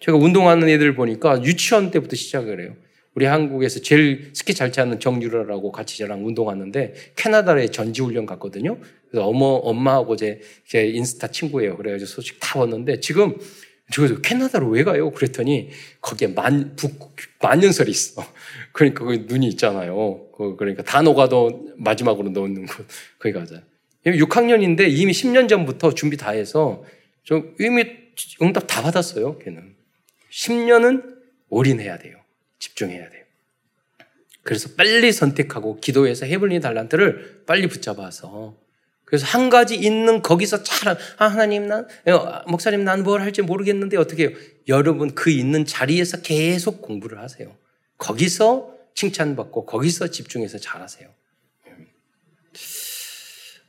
[0.00, 0.04] 예.
[0.04, 2.76] 제가 운동하는 애들 보니까 유치원 때부터 시작을 해요.
[3.14, 8.78] 우리 한국에서 제일 스키 잘 차는 정유라라고 같이 저랑 운동하는데 캐나다에 전지훈련 갔거든요.
[9.10, 11.76] 그래서 어머, 엄마하고 제, 제 인스타 친구예요.
[11.76, 13.36] 그래가지고 소식 다 봤는데 지금
[13.90, 15.10] 저 캐나다로 왜 가요?
[15.10, 18.22] 그랬더니 거기에 만, 북, 만년설이 있어.
[18.72, 20.28] 그러니까 거기 눈이 있잖아요.
[20.56, 22.86] 그러니까 다 녹아도 마지막으로 넣는 곳.
[23.18, 23.62] 거기 가자.
[24.06, 26.84] 6학년인데 이미 10년 전부터 준비 다 해서
[27.24, 27.84] 좀 이미
[28.40, 29.38] 응답 다 받았어요.
[29.38, 29.77] 걔는.
[30.30, 31.16] 10년은
[31.48, 32.16] 올인해야 돼요.
[32.58, 33.24] 집중해야 돼요.
[34.42, 38.56] 그래서 빨리 선택하고 기도해서 해블린 달란트를 빨리 붙잡아서
[39.04, 43.96] 그래서 한 가지 있는 거기서 잘, 아, 하나님, 난, 어, 목사님, 난 뭘 할지 모르겠는데
[43.96, 44.36] 어떻게 해요?
[44.68, 47.56] 여러분 그 있는 자리에서 계속 공부를 하세요.
[47.96, 51.08] 거기서 칭찬받고 거기서 집중해서 잘하세요.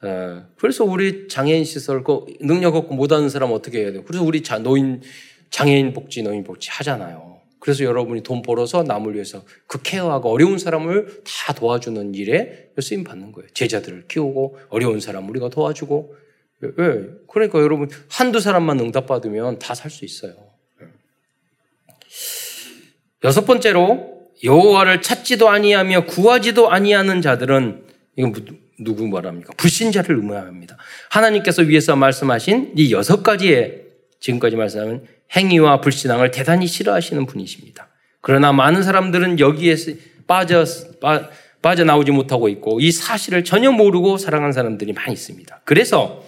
[0.01, 4.03] 어, 그래서 우리 장애인 시설, 그 능력 없고 못하는 사람 어떻게 해야 돼요?
[4.05, 5.01] 그래서 우리 자, 노인,
[5.49, 7.39] 장애인 복지, 노인 복지 하잖아요.
[7.59, 13.33] 그래서 여러분이 돈 벌어서 남을 위해서 그 케어하고 어려운 사람을 다 도와주는 일에 쓰임 받는
[13.33, 13.49] 거예요.
[13.53, 16.15] 제자들을 키우고 어려운 사람 우리가 도와주고.
[16.61, 17.05] 왜?
[17.27, 20.33] 그러니까 여러분 한두 사람만 응답받으면 다 살 수 있어요.
[23.23, 27.83] 여섯 번째로 여호와를 찾지도 아니하며 구하지도 아니하는 자들은
[28.15, 28.33] 이건
[28.79, 29.53] 누구 말합니까?
[29.57, 30.77] 불신자를 의미합니다.
[31.09, 33.83] 하나님께서 위에서 말씀하신 이 여섯 가지의
[34.21, 35.05] 지금까지 말씀하는
[35.35, 37.87] 행위와 불신앙을 대단히 싫어하시는 분이십니다.
[38.21, 39.91] 그러나 많은 사람들은 여기에서
[40.27, 40.65] 빠져,
[41.01, 41.29] 빠,
[41.61, 45.61] 빠져나오지 못하고 있고 이 사실을 전혀 모르고 살아가는 사람들이 많이 있습니다.
[45.65, 46.23] 그래서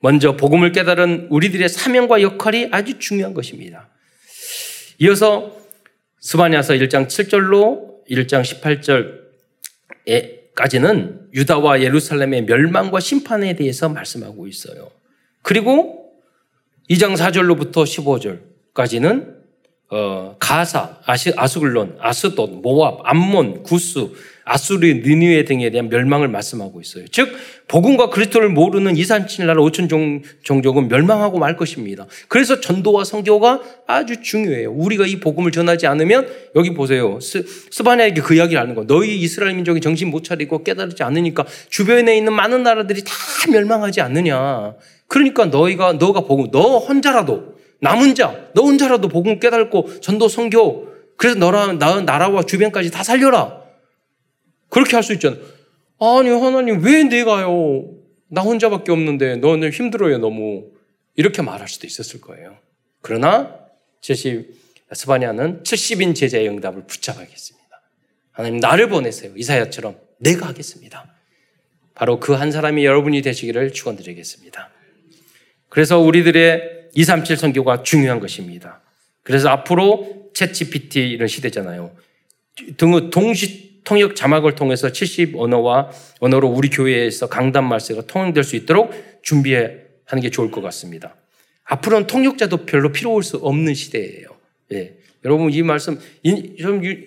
[0.00, 3.88] 먼저 복음을 깨달은 우리들의 사명과 역할이 아주 중요한 것입니다.
[4.98, 5.56] 이어서
[6.20, 8.42] 스바냐서 1장 7절로 1장
[10.56, 14.90] 18절까지는 유다와 예루살렘의 멸망과 심판에 대해서 말씀하고 있어요.
[15.42, 15.99] 그리고
[16.90, 17.84] 2장 4절로부터
[18.74, 19.38] 15절까지는
[19.92, 24.08] 어, 가사, 아시, 아수글론, 아스돈, 모압, 암몬, 구스,
[24.44, 27.06] 아수리, 니누에 등에 대한 멸망을 말씀하고 있어요.
[27.10, 27.32] 즉
[27.68, 32.06] 복음과 그리스도를 모르는 이산칠 나라 오천 종, 종족은 멸망하고 말 것입니다.
[32.28, 34.72] 그래서 전도와 성교가 아주 중요해요.
[34.72, 37.18] 우리가 이 복음을 전하지 않으면 여기 보세요.
[37.20, 38.84] 스, 스바냐에게 그 이야기를 하는 거.
[38.86, 43.12] 너희 이스라엘 민족이 정신 못 차리고 깨달지 않으니까 주변에 있는 많은 나라들이 다
[43.50, 44.74] 멸망하지 않느냐.
[45.10, 51.36] 그러니까 너희가 너가 복음 너 혼자라도 남은 자, 너 혼자라도 복음 깨닫고 전도 성교 그래서
[51.38, 53.60] 너라 나 나라와 주변까지 다 살려라.
[54.68, 55.36] 그렇게 할 수 있잖아.
[55.98, 57.90] 아니 하나님 왜 내가요?
[58.28, 60.66] 나 혼자밖에 없는데 너는 힘들어요 너무
[61.16, 62.56] 이렇게 말할 수도 있었을 거예요.
[63.02, 63.56] 그러나
[64.02, 64.48] 70
[64.92, 67.66] 스바냐는 70인 제자의 응답을 붙잡아야겠습니다.
[68.30, 69.32] 하나님 나를 보내세요.
[69.36, 71.12] 이사야처럼 내가 하겠습니다.
[71.94, 74.70] 바로 그 한 사람이 여러분이 되시기를 축원드리겠습니다.
[75.70, 78.82] 그래서 우리들의 237 선교가 중요한 것입니다.
[79.22, 81.92] 그래서 앞으로 챗 GPT 이런 시대잖아요.
[82.76, 88.92] 등 동시 통역 자막을 통해서 70 언어와 언어로 우리 교회에서 강단 말세가 통용될 수 있도록
[89.22, 91.16] 준비하는 게 좋을 것 같습니다.
[91.64, 94.26] 앞으로는 통역자도 별로 필요 올 수 없는 시대예요.
[94.72, 94.96] 예.
[95.24, 96.56] 여러분 이 말씀 인,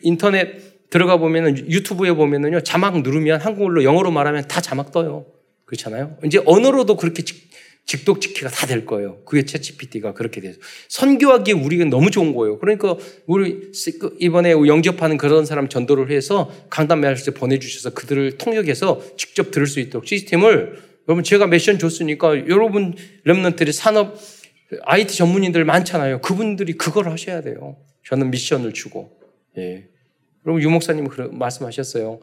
[0.04, 5.26] 인터넷 들어가 보면은 유튜브에 보면은요 자막 누르면 한국어로 영어로 말하면 다 자막 떠요.
[5.66, 6.18] 그렇잖아요.
[6.24, 7.24] 이제 언어로도 그렇게
[7.86, 9.22] 직, 독직키가 다 될 거예요.
[9.26, 12.60] 그게 챗GPT가 그렇게 돼서 선교하기에 우리가 너무 좋은 거예요.
[12.60, 19.52] 그러니까 우리 그 이번에 영접하는 그런 사람 전도를 해서 강단 메시지 보내주셔서 그들을 통역해서 직접
[19.52, 24.18] 들을 수 있도록 시스템을 여러분 제가 미션 줬으니까 여러분 remnant들이 산업
[24.84, 26.22] IT 전문인들 많잖아요.
[26.22, 27.78] 그분들이 그걸 하셔야 돼요.
[28.08, 29.12] 저는 미션을 주고
[29.58, 29.88] 예.
[30.46, 32.20] 여러분 유 목사님 그 말씀하셨어요.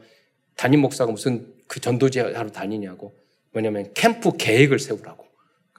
[0.57, 3.15] 담임 목사가 무슨 그 전도제 하러 다니냐고.
[3.53, 5.30] 뭐냐면 캠프 계획을 세우라고.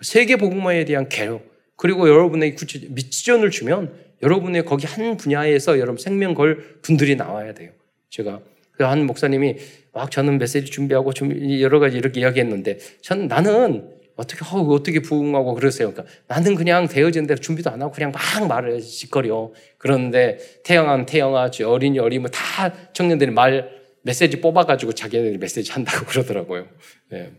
[0.02, 1.52] 그 세계 복음화에 대한 계획.
[1.76, 3.94] 그리고 여러분의 구체 미션을 주면
[4.24, 7.72] 여러분의 거기 한 분야에서 여러분 생명 걸 분들이 나와야 돼요.
[8.10, 8.42] 제가
[8.72, 9.58] 그한 목사님이
[9.94, 15.54] 막 저는 메시지 준비하고 좀 여러 가지 이렇게 이야기했는데 저는 나는 어떻게 어, 어떻게 부응하고
[15.54, 15.92] 그러세요.
[15.92, 19.52] 그러니까 나는 그냥 되어진 대로 준비도 안 하고 그냥 막 말을 짓거려.
[19.78, 23.70] 그런데 태영아 태영아 어린이 어리면 다 청년들이 말
[24.02, 26.68] 메시지 뽑아가지고 자기네들이 메시지 한다고 그러더라고요.
[27.10, 27.32] 네.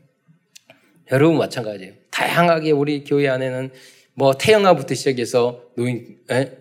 [1.11, 2.02] 여러분 마찬가지예요.
[2.23, 3.71] 다양하게 우리 교회 안에는
[4.15, 6.53] 뭐 태영아부터 시작해서 노인 에?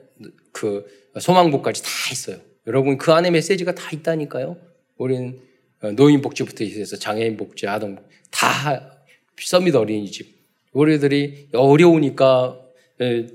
[0.52, 0.86] 그
[1.20, 2.38] 소망복까지 다 있어요.
[2.68, 4.58] 여러분 그 안에 메시지가 다 있다니까요.
[4.98, 5.40] 우리는
[5.96, 7.98] 노인 복지부터 시작해서 장애인 복지, 아동
[8.32, 9.04] 다
[9.40, 10.42] 서밋 어린이집.
[10.74, 12.60] 우리들이 어려우니까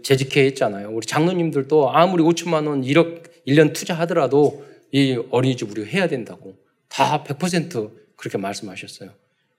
[0.03, 0.91] 재직해 했잖아요.
[0.91, 6.57] 우리 장로님들도 아무리 5천만 원 1억 1년 투자하더라도 이 어린이집 우리가 해야 된다고
[6.89, 9.11] 다 100% 그렇게 말씀하셨어요.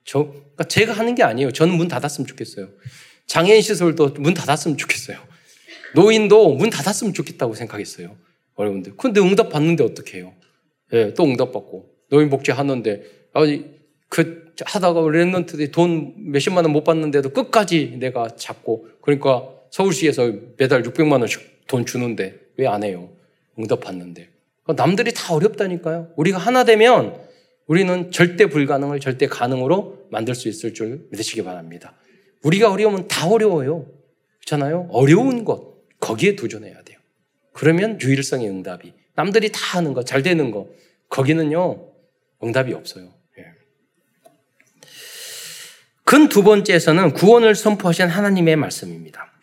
[0.07, 1.51] 저, 그러니까 제가 하는 게 아니에요.
[1.51, 2.69] 저는 문 닫았으면 좋겠어요.
[3.27, 5.19] 장애인 시설도 문 닫았으면 좋겠어요.
[5.93, 8.15] 노인도 문 닫았으면 좋겠다고 생각했어요.
[8.55, 8.91] 어려운데.
[8.97, 10.33] 근데 응답 받는데 어떻게 해요?
[10.93, 11.89] 예, 또 응답 받고.
[12.09, 13.03] 노인 복지 하는데,
[13.33, 13.65] 아니,
[14.07, 21.19] 그, 하다가 랩런트들이 돈 몇십만 원 못 받는데도 끝까지 내가 잡고, 그러니까 서울시에서 매달 600만
[21.19, 23.09] 원씩 돈 주는데 왜 안 해요?
[23.59, 24.29] 응답 받는데.
[24.63, 26.13] 그러니까 남들이 다 어렵다니까요.
[26.15, 27.19] 우리가 하나 되면
[27.67, 31.95] 우리는 절대 불가능을 절대 가능으로 만들 수 있을 줄 믿으시기 바랍니다.
[32.43, 33.85] 우리가 어려우면 다 어려워요.
[34.39, 34.87] 그렇잖아요?
[34.91, 36.97] 어려운 것, 거기에 도전해야 돼요.
[37.51, 38.93] 그러면 유일성의 응답이.
[39.15, 40.69] 남들이 다 하는 거, 잘 되는 거,
[41.09, 41.91] 거기는요,
[42.43, 43.13] 응답이 없어요.
[43.39, 43.45] 예.
[46.05, 49.33] 근두 번째에서는 구원을 선포하신 하나님의 말씀입니다.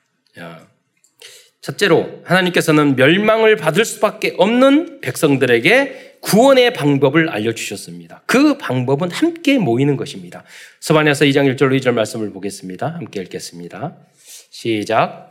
[1.61, 8.23] 첫째로, 하나님께서는 멸망을 받을 수밖에 없는 백성들에게 구원의 방법을 알려주셨습니다.
[8.27, 10.43] 그 방법은 함께 모이는 것입니다.
[10.81, 12.95] 서반에서 2장 1절로 2절 말씀을 보겠습니다.
[12.95, 13.97] 함께 읽겠습니다.
[14.51, 15.29] 시작.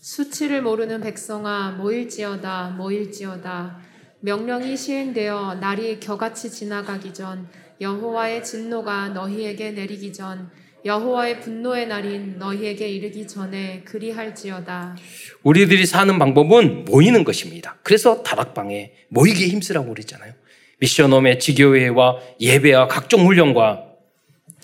[0.00, 3.80] 수치를 모르는 백성아 모일지어다 모일지어다
[4.20, 7.48] 명령이 시행되어 날이 겨같이 지나가기 전
[7.80, 10.48] 여호와의 진노가 너희에게 내리기 전
[10.84, 14.96] 여호와의 분노의 날인 너희에게 이르기 전에 그리할지어다.
[15.42, 17.78] 우리들이 사는 방법은 모이는 것입니다.
[17.82, 20.32] 그래서 다락방에 모이기에 힘쓰라고 그랬잖아요.
[20.78, 23.84] 미션홈의 지교회와 예배와 각종 훈련과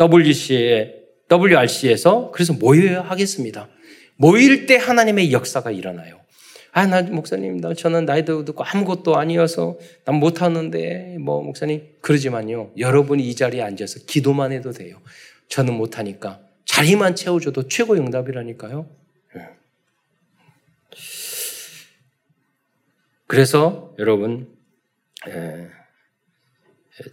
[0.01, 0.95] WC에,
[1.31, 3.69] WRC에서 그래서 모여야 하겠습니다.
[4.17, 6.21] 모일 때 하나님의 역사가 일어나요.
[6.75, 12.71] 아, 나 목사님, 나 저는 나이도 듣고 아무것도 아니어서 난 못하는데, 뭐, 목사님, 그러지만요.
[12.79, 14.97] 여러분이 이 자리에 앉아서 기도만 해도 돼요.
[15.53, 18.89] 저는 못하니까 자리만 채워줘도 최고 응답이라니까요.
[19.37, 19.49] 예.
[23.27, 24.49] 그래서 여러분
[25.29, 25.69] 예,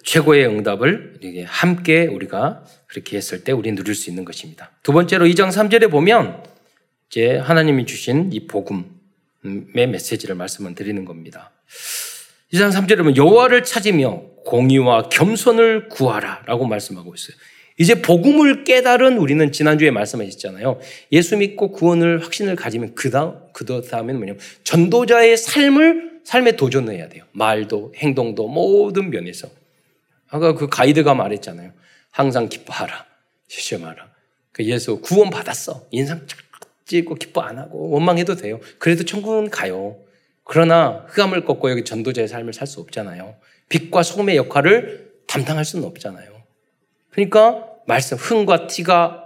[0.06, 4.72] 최고의 응답을 함께 우리가 그렇게 했을 때 우리 누릴 수 있는 것입니다.
[4.84, 6.42] 두 번째로 2장 3절에 보면
[7.10, 8.86] 이제 하나님이 주신 이 복음의
[9.74, 11.52] 메시지를 말씀을 드리는 겁니다.
[12.54, 17.36] 2장 3절에 보면 여호와를 찾으며 공의와 겸손을 구하라라고 말씀하고 있어요.
[17.80, 20.80] 이제 복음을 깨달은 우리는 지난주에 말씀하셨잖아요.
[21.14, 27.24] 예수 믿고 구원을 확신을 가지면 그 다음 그 다음에는 뭐냐면 전도자의 삶을 삶에 도전해야 돼요.
[27.32, 29.48] 말도 행동도 모든 면에서.
[30.28, 31.72] 아까 그 가이드가 말했잖아요.
[32.12, 33.06] 항상 기뻐하라.
[33.48, 34.10] 시험하라.
[34.52, 35.88] 그 예수 구원 받았어.
[35.92, 36.28] 인상
[36.86, 38.60] 찍고 기뻐 안 하고 원망해도 돼요.
[38.78, 39.98] 그래도 천국은 가요.
[40.44, 43.36] 그러나 흑암을 꺾고 여기 전도자의 삶을 살 수 없잖아요.
[43.70, 46.39] 빛과 소금의 역할을 담당할 수는 없잖아요.
[47.12, 49.26] 그러니까 말씀 흥과 티가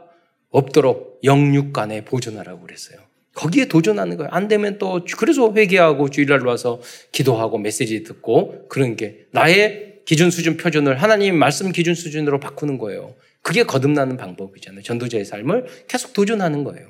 [0.49, 2.99] 없도록 영육간에 보존하라고 그랬어요.
[3.33, 4.29] 거기에 도전하는 거예요.
[4.31, 6.81] 안 되면 또 그래서 회개하고 주일날 와서
[7.11, 13.15] 기도하고 메시지 듣고 그런 게 나의 기준 수준 표준을 하나님 말씀 기준 수준으로 바꾸는 거예요.
[13.41, 14.83] 그게 거듭나는 방법이잖아요.
[14.83, 16.87] 전도자의 삶을 계속 도전하는 거예요.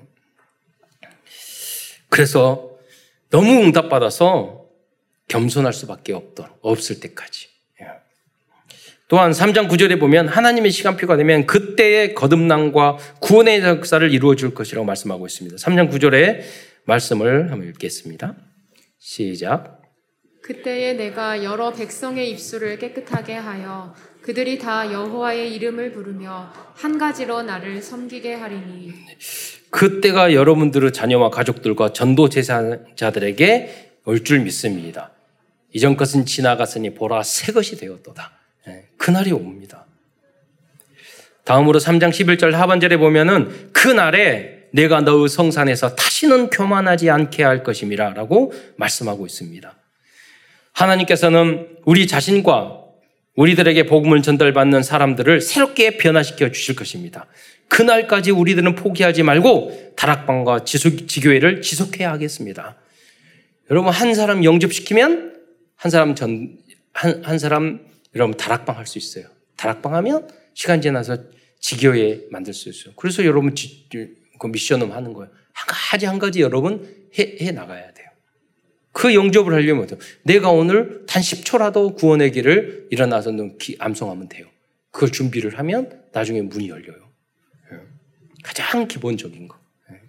[2.10, 2.78] 그래서
[3.30, 4.68] 너무 응답받아서
[5.28, 7.43] 겸손할 수밖에 없도록 없을 때까지.
[9.08, 15.26] 또한 3장 9절에 보면 하나님의 시간표가 되면 그때의 거듭남과 구원의 역사를 이루어 줄 것이라고 말씀하고
[15.26, 15.58] 있습니다.
[15.58, 16.42] 3장 9절의
[16.86, 18.36] 말씀을 한번 읽겠습니다.
[18.98, 19.82] 시작.
[20.42, 27.82] 그때에 내가 여러 백성의 입술을 깨끗하게 하여 그들이 다 여호와의 이름을 부르며 한 가지로 나를
[27.82, 28.92] 섬기게 하리니
[29.70, 35.12] 그때가 여러분들의 자녀와 가족들과 전도 제사자들에게 올 줄 믿습니다.
[35.72, 38.43] 이전 것은 지나갔으니 보라 새 것이 되었도다.
[39.04, 39.86] 예, 그날이 옵니다.
[41.44, 48.54] 다음으로 3장 11절 하반절에 보면은 그날에 내가 너의 성산에서 다시는 교만하지 않게 할 것임이라 라고
[48.78, 49.76] 말씀하고 있습니다.
[50.72, 52.80] 하나님께서는 우리 자신과
[53.36, 57.28] 우리들에게 복음을 전달받는 사람들을 새롭게 변화시켜 주실 것입니다.
[57.68, 62.78] 그날까지 우리들은 포기하지 말고 다락방과 지속, 지교회를 지속해야 하겠습니다.
[63.70, 65.36] 여러분, 한 사람 영접시키면
[65.76, 66.58] 한 사람 전,
[66.94, 69.26] 한, 한 사람 여러분 다락방 할 수 있어요.
[69.56, 71.18] 다락방 하면 시간 지나서
[71.60, 72.94] 지교회 만들 수 있어요.
[72.96, 73.88] 그래서 여러분 지,
[74.40, 75.32] 그 미션을 하는 거예요.
[75.54, 78.10] 한 가지 한 가지 여러분 해, 해 나가야 돼요.
[78.92, 79.88] 그 영접을 하려면
[80.24, 83.32] 내가 오늘 단 10초라도 구원의 길을 일어나서
[83.80, 84.48] 암송하면 돼요.
[84.92, 87.10] 그걸 준비를 하면 나중에 문이 열려요.
[87.72, 87.78] 예.
[88.44, 89.58] 가장 기본적인 거.
[89.92, 90.00] 예.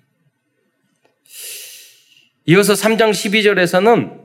[2.47, 4.24] 이어서 3장 12절에서는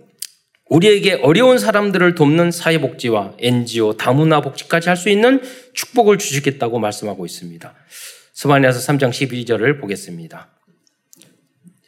[0.69, 5.41] 우리에게 어려운 사람들을 돕는 사회복지와 NGO, 다문화 복지까지 할 수 있는
[5.73, 7.73] 축복을 주시겠다고 말씀하고 있습니다.
[8.33, 10.49] 스바냐서 3장 12절을 보겠습니다.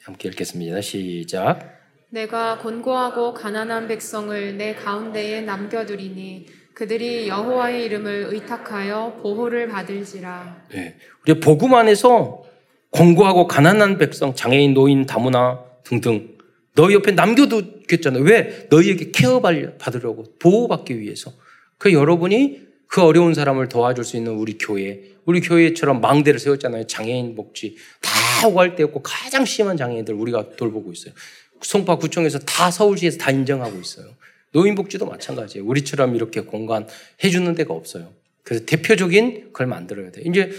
[0.03, 0.81] 함께 읽겠습니다.
[0.81, 1.79] 시작.
[2.09, 10.65] 내가 곤고하고 가난한 백성을 내 가운데에 남겨두리니 그들이 여호와의 이름을 의탁하여 보호를 받을지라.
[10.71, 10.95] 네.
[11.23, 12.43] 우리 복음 안에서
[12.91, 16.30] 곤고하고 가난한 백성, 장애인, 노인, 다문화 등등
[16.75, 18.23] 너희 옆에 남겨두겠잖아요.
[18.23, 18.67] 왜?
[18.69, 21.33] 너희에게 케어 받으려고 보호받기 위해서.
[21.77, 26.87] 그 여러분이 그 어려운 사람을 도와줄 수 있는 우리 교회, 우리 교회처럼 망대를 세웠잖아요.
[26.87, 31.13] 장애인 복지 다 때였고 가장 심한 장애인들 우리가 돌보고 있어요.
[31.61, 34.07] 송파구청에서 다 서울시에서 다 인정하고 있어요.
[34.51, 35.65] 노인복지도 마찬가지예요.
[35.65, 36.87] 우리처럼 이렇게 공간
[37.23, 38.13] 해주는 데가 없어요.
[38.43, 40.21] 그래서 대표적인 걸 만들어야 돼.
[40.25, 40.51] 이제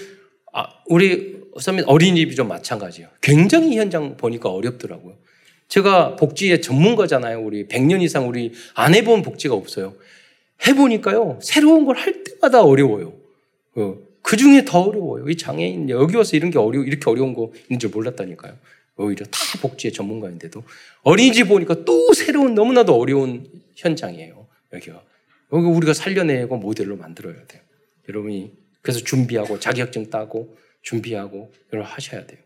[0.53, 3.11] 아, 우리 선민 어린이집이 좀 마찬가지예요.
[3.21, 5.17] 굉장히 현장 보니까 어렵더라고요.
[5.73, 7.41] 제가 복지의 전문가잖아요.
[7.41, 9.95] 우리 100년 이상 우리 안 해본 복지가 없어요.
[10.67, 11.39] 해보니까요.
[11.41, 13.15] 새로운 걸 할 때마다 어려워요.
[13.77, 15.31] 어, 그 중에 더 어려워요.
[15.31, 18.55] 이 장애인 여기 와서 이런 게 어려 이렇게 어려운 거 있는 줄 몰랐다니까요.
[18.97, 20.63] 오히려 다 복지의 전문가인데도
[21.05, 23.47] 어린이집 보니까 또 새로운 너무나도 어려운
[23.77, 24.47] 현장이에요.
[24.75, 25.03] 여기가.
[25.55, 27.63] 여기 우리가 살려내고 모델로 만들어야 돼요.
[28.11, 28.53] 여러분이
[28.83, 32.41] 그래서 준비하고 자격증 따고 준비하고 여러 하셔야 돼요.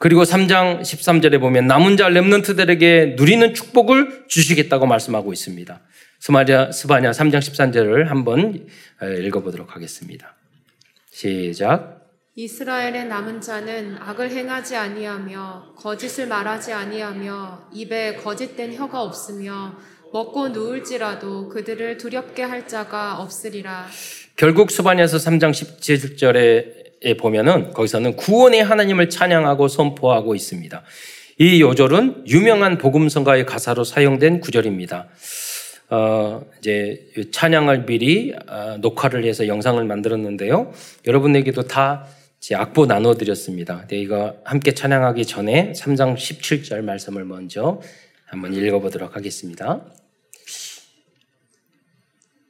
[0.00, 5.78] 그리고 3장 13절에 보면 남은 자 렘넌트들에게 누리는 축복을 주시겠다고 말씀하고 있습니다.
[6.20, 8.66] 스마냐, 스바냐 3장 13절을 한번
[9.02, 10.34] 읽어보도록 하겠습니다.
[11.10, 12.00] 시작.
[12.34, 19.74] 이스라엘의 남은 자는 악을 행하지 아니하며 거짓을 말하지 아니하며 입에 거짓된 혀가 없으며
[20.14, 23.86] 먹고 누울지라도 그들을 두렵게 할 자가 없으리라.
[24.36, 26.80] 결국 수반에서 3장 17절에
[27.18, 30.82] 보면은 거기서는 구원의 하나님을 찬양하고 선포하고 있습니다.
[31.38, 35.08] 이 요절은 유명한 복음성가의 가사로 사용된 구절입니다.
[35.88, 40.72] 어, 이제 찬양을 미리 어, 녹화를 해서 영상을 만들었는데요.
[41.06, 43.86] 여러분에게도 다제 악보 나눠드렸습니다.
[43.88, 47.80] 네, 이거 함께 찬양하기 전에 3장 17절 말씀을 먼저
[48.26, 49.84] 한번 읽어보도록 하겠습니다.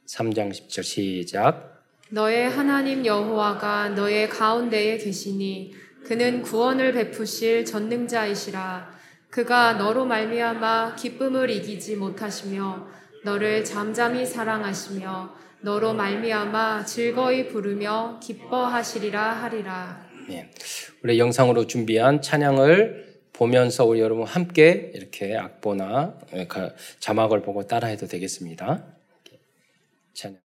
[0.05, 1.70] 3장 10절 시작.
[2.11, 8.91] 너의 하나님 여호와가 너의 가운데에 계시니 그는 구원을 베푸실 전능자이시라.
[9.29, 12.87] 그가 너로 말미암아 기쁨을 이기지 못하시며
[13.23, 20.05] 너를 잠잠히 사랑하시며 너로 말미암아 즐거이 부르며 기뻐하시리라 하리라.
[20.27, 20.51] 네.
[21.03, 26.19] 우리 영상으로 준비한 찬양을 보면서 우리 여러분 함께 이렇게 악보나
[26.99, 28.85] 자막을 보고 따라해도 되겠습니다.
[30.13, 30.40] 찬양.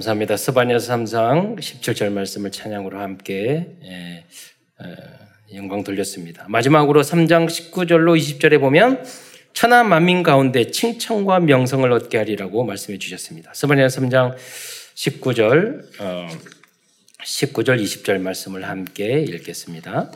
[0.00, 0.38] 감사합니다.
[0.38, 4.24] 스바냐서 3장 17절 말씀을 찬양으로 함께 예,
[4.78, 4.84] 어,
[5.54, 6.46] 영광 돌렸습니다.
[6.48, 9.04] 마지막으로 3장 19절로 20절에 보면
[9.52, 13.52] 천하 만민 가운데 칭찬과 명성을 얻게 하리라고 말씀해 주셨습니다.
[13.52, 14.36] 스바냐서 3장
[14.94, 16.28] 19절 어,
[17.22, 20.12] 19절 20절 말씀을 함께 읽겠습니다.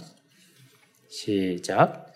[1.10, 2.13] 시작.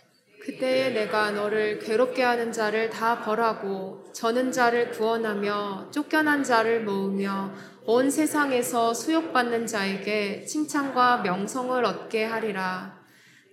[0.48, 7.52] 그때에 내가 너를 괴롭게 하는 자를 다 벌하고 저는 자를 구원하며 쫓겨난 자를 모으며
[7.84, 12.98] 온 세상에서 수욕받는 자에게 칭찬과 명성을 얻게 하리라.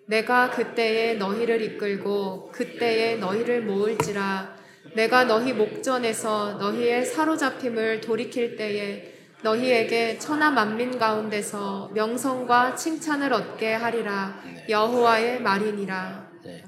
[0.08, 4.56] 내가 그때에 너희를 이끌고 그때에 너희를 모을지라.
[4.96, 14.40] 내가 너희 목전에서 너희의 사로잡힘을 돌이킬 때에 너희에게 천하 만민 가운데서 명성과 칭찬을 얻게 하리라.
[14.70, 16.25] 여호와의 말이니라.
[16.46, 16.62] 네.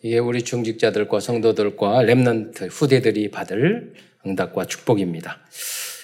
[0.00, 3.92] 이게 우리 중직자들과 성도들과 렘넌트 후대들이 받을
[4.26, 5.38] 응답과 축복입니다.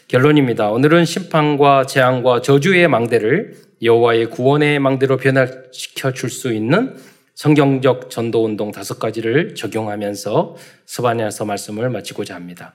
[0.08, 0.70] 결론입니다.
[0.70, 6.96] 오늘은 심판과 재앙과 저주의 망대를 여호와의 구원의 망대로 변화시켜 줄 수 있는
[7.34, 12.74] 성경적 전도 운동 다섯 가지를 적용하면서 스바냐서 말씀을 마치고자 합니다.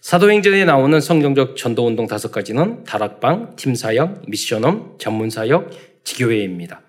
[0.00, 5.70] 사도행전에 나오는 성경적 전도 운동 다섯 가지는 다락방, 팀 사역, 미션홈, 전문 사역,
[6.04, 6.85] 지교회입니다.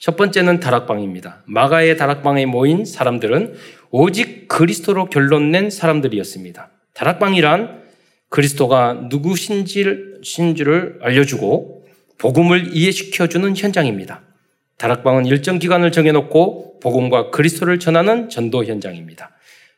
[0.00, 1.42] 첫 번째는 다락방입니다.
[1.44, 3.54] 마가의 다락방에 모인 사람들은
[3.90, 6.70] 오직 그리스도로 결론 낸 사람들이었습니다.
[6.94, 7.82] 다락방이란
[8.30, 11.84] 그리스도가 누구신지를 알려주고
[12.16, 14.22] 복음을 이해시켜주는 현장입니다.
[14.78, 19.32] 다락방은 일정 기간을 정해놓고 복음과 그리스도를 전하는 전도 현장입니다.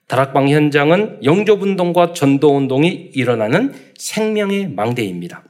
[0.07, 5.43] 다락방 현장은 영조운동과 전도운동이 일어나는 생명의 망대입니다.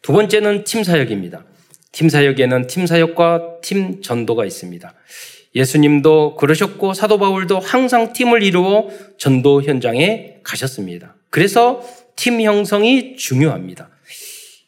[0.00, 1.44] 두 번째는 팀사역입니다.
[1.92, 4.94] 팀 사역에는 팀 사역과 팀 전도가 있습니다.
[5.54, 8.88] 예수님도 그러셨고 사도 바울도 항상 팀을 이루어
[9.18, 11.14] 전도 현장에 가셨습니다.
[11.28, 11.82] 그래서
[12.16, 13.90] 팀 형성이 중요합니다.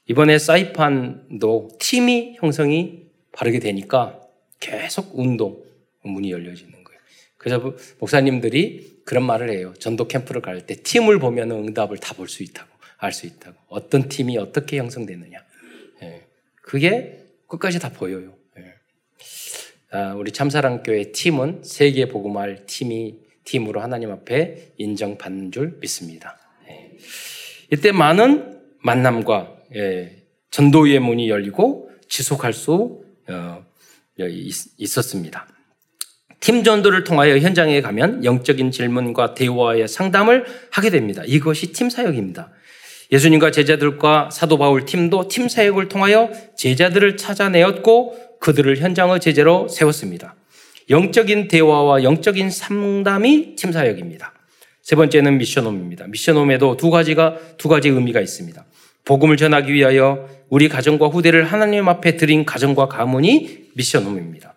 [0.07, 4.21] 이번에 사이판도 팀이 형성이 바르게 되니까
[4.61, 5.63] 계속 운동
[6.03, 7.01] 문이 열려지는 거예요.
[7.39, 9.73] 그래서 목사님들이 그런 말을 해요.
[9.79, 12.69] 전도 캠프를 갈 때 팀을 보면 응답을 다 볼 수 있다고,
[12.99, 13.57] 알 수 있다고.
[13.69, 15.39] 어떤 팀이 어떻게 형성되느냐.
[16.65, 16.71] 예.
[16.71, 18.35] 그게 끝까지 다 보여요.
[18.59, 18.75] 예.
[19.91, 26.39] 아, 우리 참사랑교회 팀은 세계 복음할 팀이 팀으로 하나님 앞에 인정받는 줄 믿습니다.
[26.69, 26.97] 예.
[27.73, 33.65] 이때 많은 만남과 예, 전도의 문이 열리고 지속할 수 어,
[34.79, 35.49] 있었습니다.
[36.41, 41.23] 팀 전도를 통하여 현장에 가면 영적인 질문과 대화의 상담을 하게 됩니다.
[41.27, 42.53] 이것이 팀 사역입니다.
[43.13, 50.35] 예수님과 제자들과 사도 바울 팀도 팀 사역을 통하여 제자들을 찾아내었고 그들을 현장의 제재로 세웠습니다.
[50.91, 54.33] 영적인 대화와 영적인 상담이 팀 사역입니다.
[54.83, 56.09] 세 번째는 미션홈입니다.
[56.09, 58.65] 미션홈에도 두 가지가 두 가지 의미가 있습니다.
[59.07, 64.55] 복음을 전하기 위하여 우리 가정과 후대를 하나님 앞에 드린 가정과 가문이 미션홈입니다.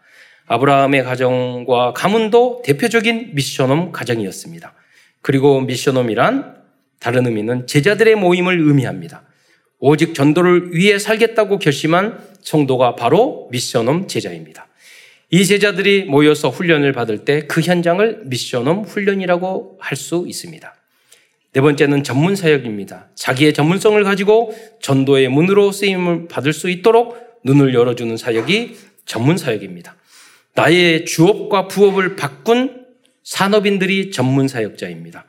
[0.48, 4.74] 아브라함의 가정과 가문도 대표적인 미션홈 가정이었습니다.
[5.22, 6.57] 그리고 미션홈이란
[7.00, 9.24] 다른 의미는 제자들의 모임을 의미합니다.
[9.80, 14.68] 오직 전도를 위해 살겠다고 결심한 성도가 바로 미션홈 제자입니다.
[15.30, 20.74] 이 제자들이 모여서 훈련을 받을 때 그 현장을 미션홈 훈련이라고 할 수 있습니다.
[21.54, 23.10] 네 번째는 전문 사역입니다.
[23.16, 28.76] 자기의 전문성을 가지고 전도의 문으로 쓰임을 받을 수 있도록 눈을 열어주는 사역이
[29.06, 29.96] 전문 사역입니다.
[30.56, 32.86] 나의 주업과 부업을 바꾼
[33.24, 35.26] 산업인들이 전문 사역자입니다.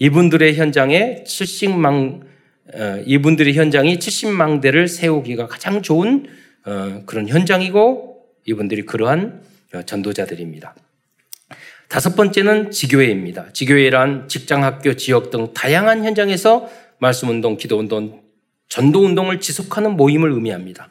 [0.00, 2.22] 이분들의 현장에 70망,
[2.74, 6.26] 어, 이분들의 현장이 70망대를 세우기가 가장 좋은
[6.64, 9.42] 어, 그런 현장이고 이분들이 그러한
[9.74, 10.74] 어, 전도자들입니다.
[11.88, 13.52] 다섯 번째는 지교회입니다.
[13.52, 18.22] 지교회란 직장, 학교, 지역 등 다양한 현장에서 말씀 운동, 기도 운동,
[18.70, 20.88] 전도 운동을 지속하는 모임을 의미합니다.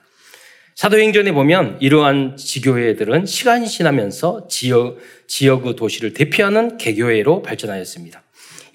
[0.75, 8.23] 사도행전에 보면 이러한 지교회들은 시간이 지나면서 지역, 지역의 도시를 대표하는 개교회로 발전하였습니다.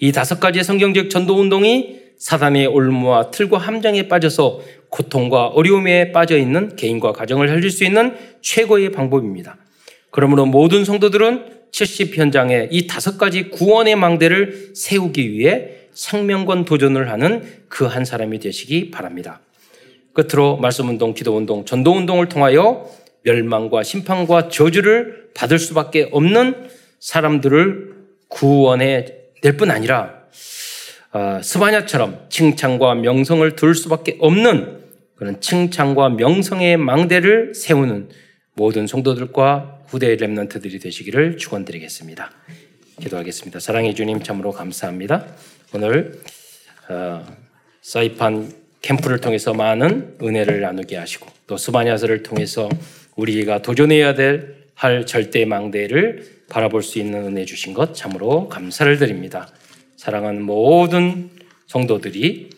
[0.05, 6.75] 이 다섯 가지의 성경적 전도 운동이 사단의 올무와 틀과 함정에 빠져서 고통과 어려움에 빠져 있는
[6.75, 9.57] 개인과 가정을 살릴 수 있는 최고의 방법입니다.
[10.11, 17.41] 그러므로 모든 성도들은 70 현장에 이 다섯 가지 구원의 망대를 세우기 위해 생명권 도전을 하는
[17.67, 19.41] 그 한 사람이 되시기 바랍니다.
[20.13, 22.87] 끝으로 말씀 운동, 기도 운동, 전도 운동을 통하여
[23.23, 27.95] 멸망과 심판과 저주를 받을 수밖에 없는 사람들을
[28.27, 30.23] 구원해 될 뿐 아니라
[31.11, 34.79] 어, 스바냐처럼 칭찬과 명성을 둘 수밖에 없는
[35.15, 38.09] 그런 칭찬과 명성의 망대를 세우는
[38.55, 42.31] 모든 성도들과 후대 랩런트들이 되시기를 축원드리겠습니다.
[42.99, 43.59] 기도하겠습니다.
[43.59, 45.27] 사랑해 주님 참으로 감사합니다.
[45.75, 46.19] 오늘
[46.89, 47.23] 어,
[47.83, 52.67] 사이판 캠프를 통해서 많은 은혜를 나누게 하시고 또 수바냐서를 통해서
[53.15, 59.49] 우리가 도전해야 될 할 절대 망대를 바라볼 수 있는 은혜 주신 것 참으로 감사를 드립니다.
[59.95, 61.29] 사랑하는 모든
[61.67, 62.49] 성도들이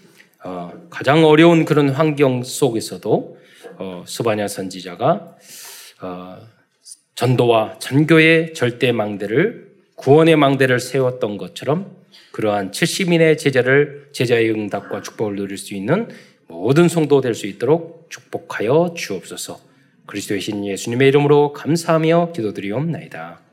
[0.43, 3.37] 어, 가장 어려운 그런 환경 속에서도
[3.77, 5.35] 어, 수바냐 선지자가
[6.01, 6.37] 어,
[7.15, 11.95] 전도와 전교의 절대 망대를 구원의 망대를 세웠던 것처럼
[12.31, 16.07] 그러한 70인의 제자를 제자의 응답과 축복을 누릴 수 있는
[16.47, 19.59] 모든 성도 될 수 있도록 축복하여 주옵소서.
[20.05, 23.46] 그리스도의 신 예수님의 이름으로 감사하며 기도드리옵나이다.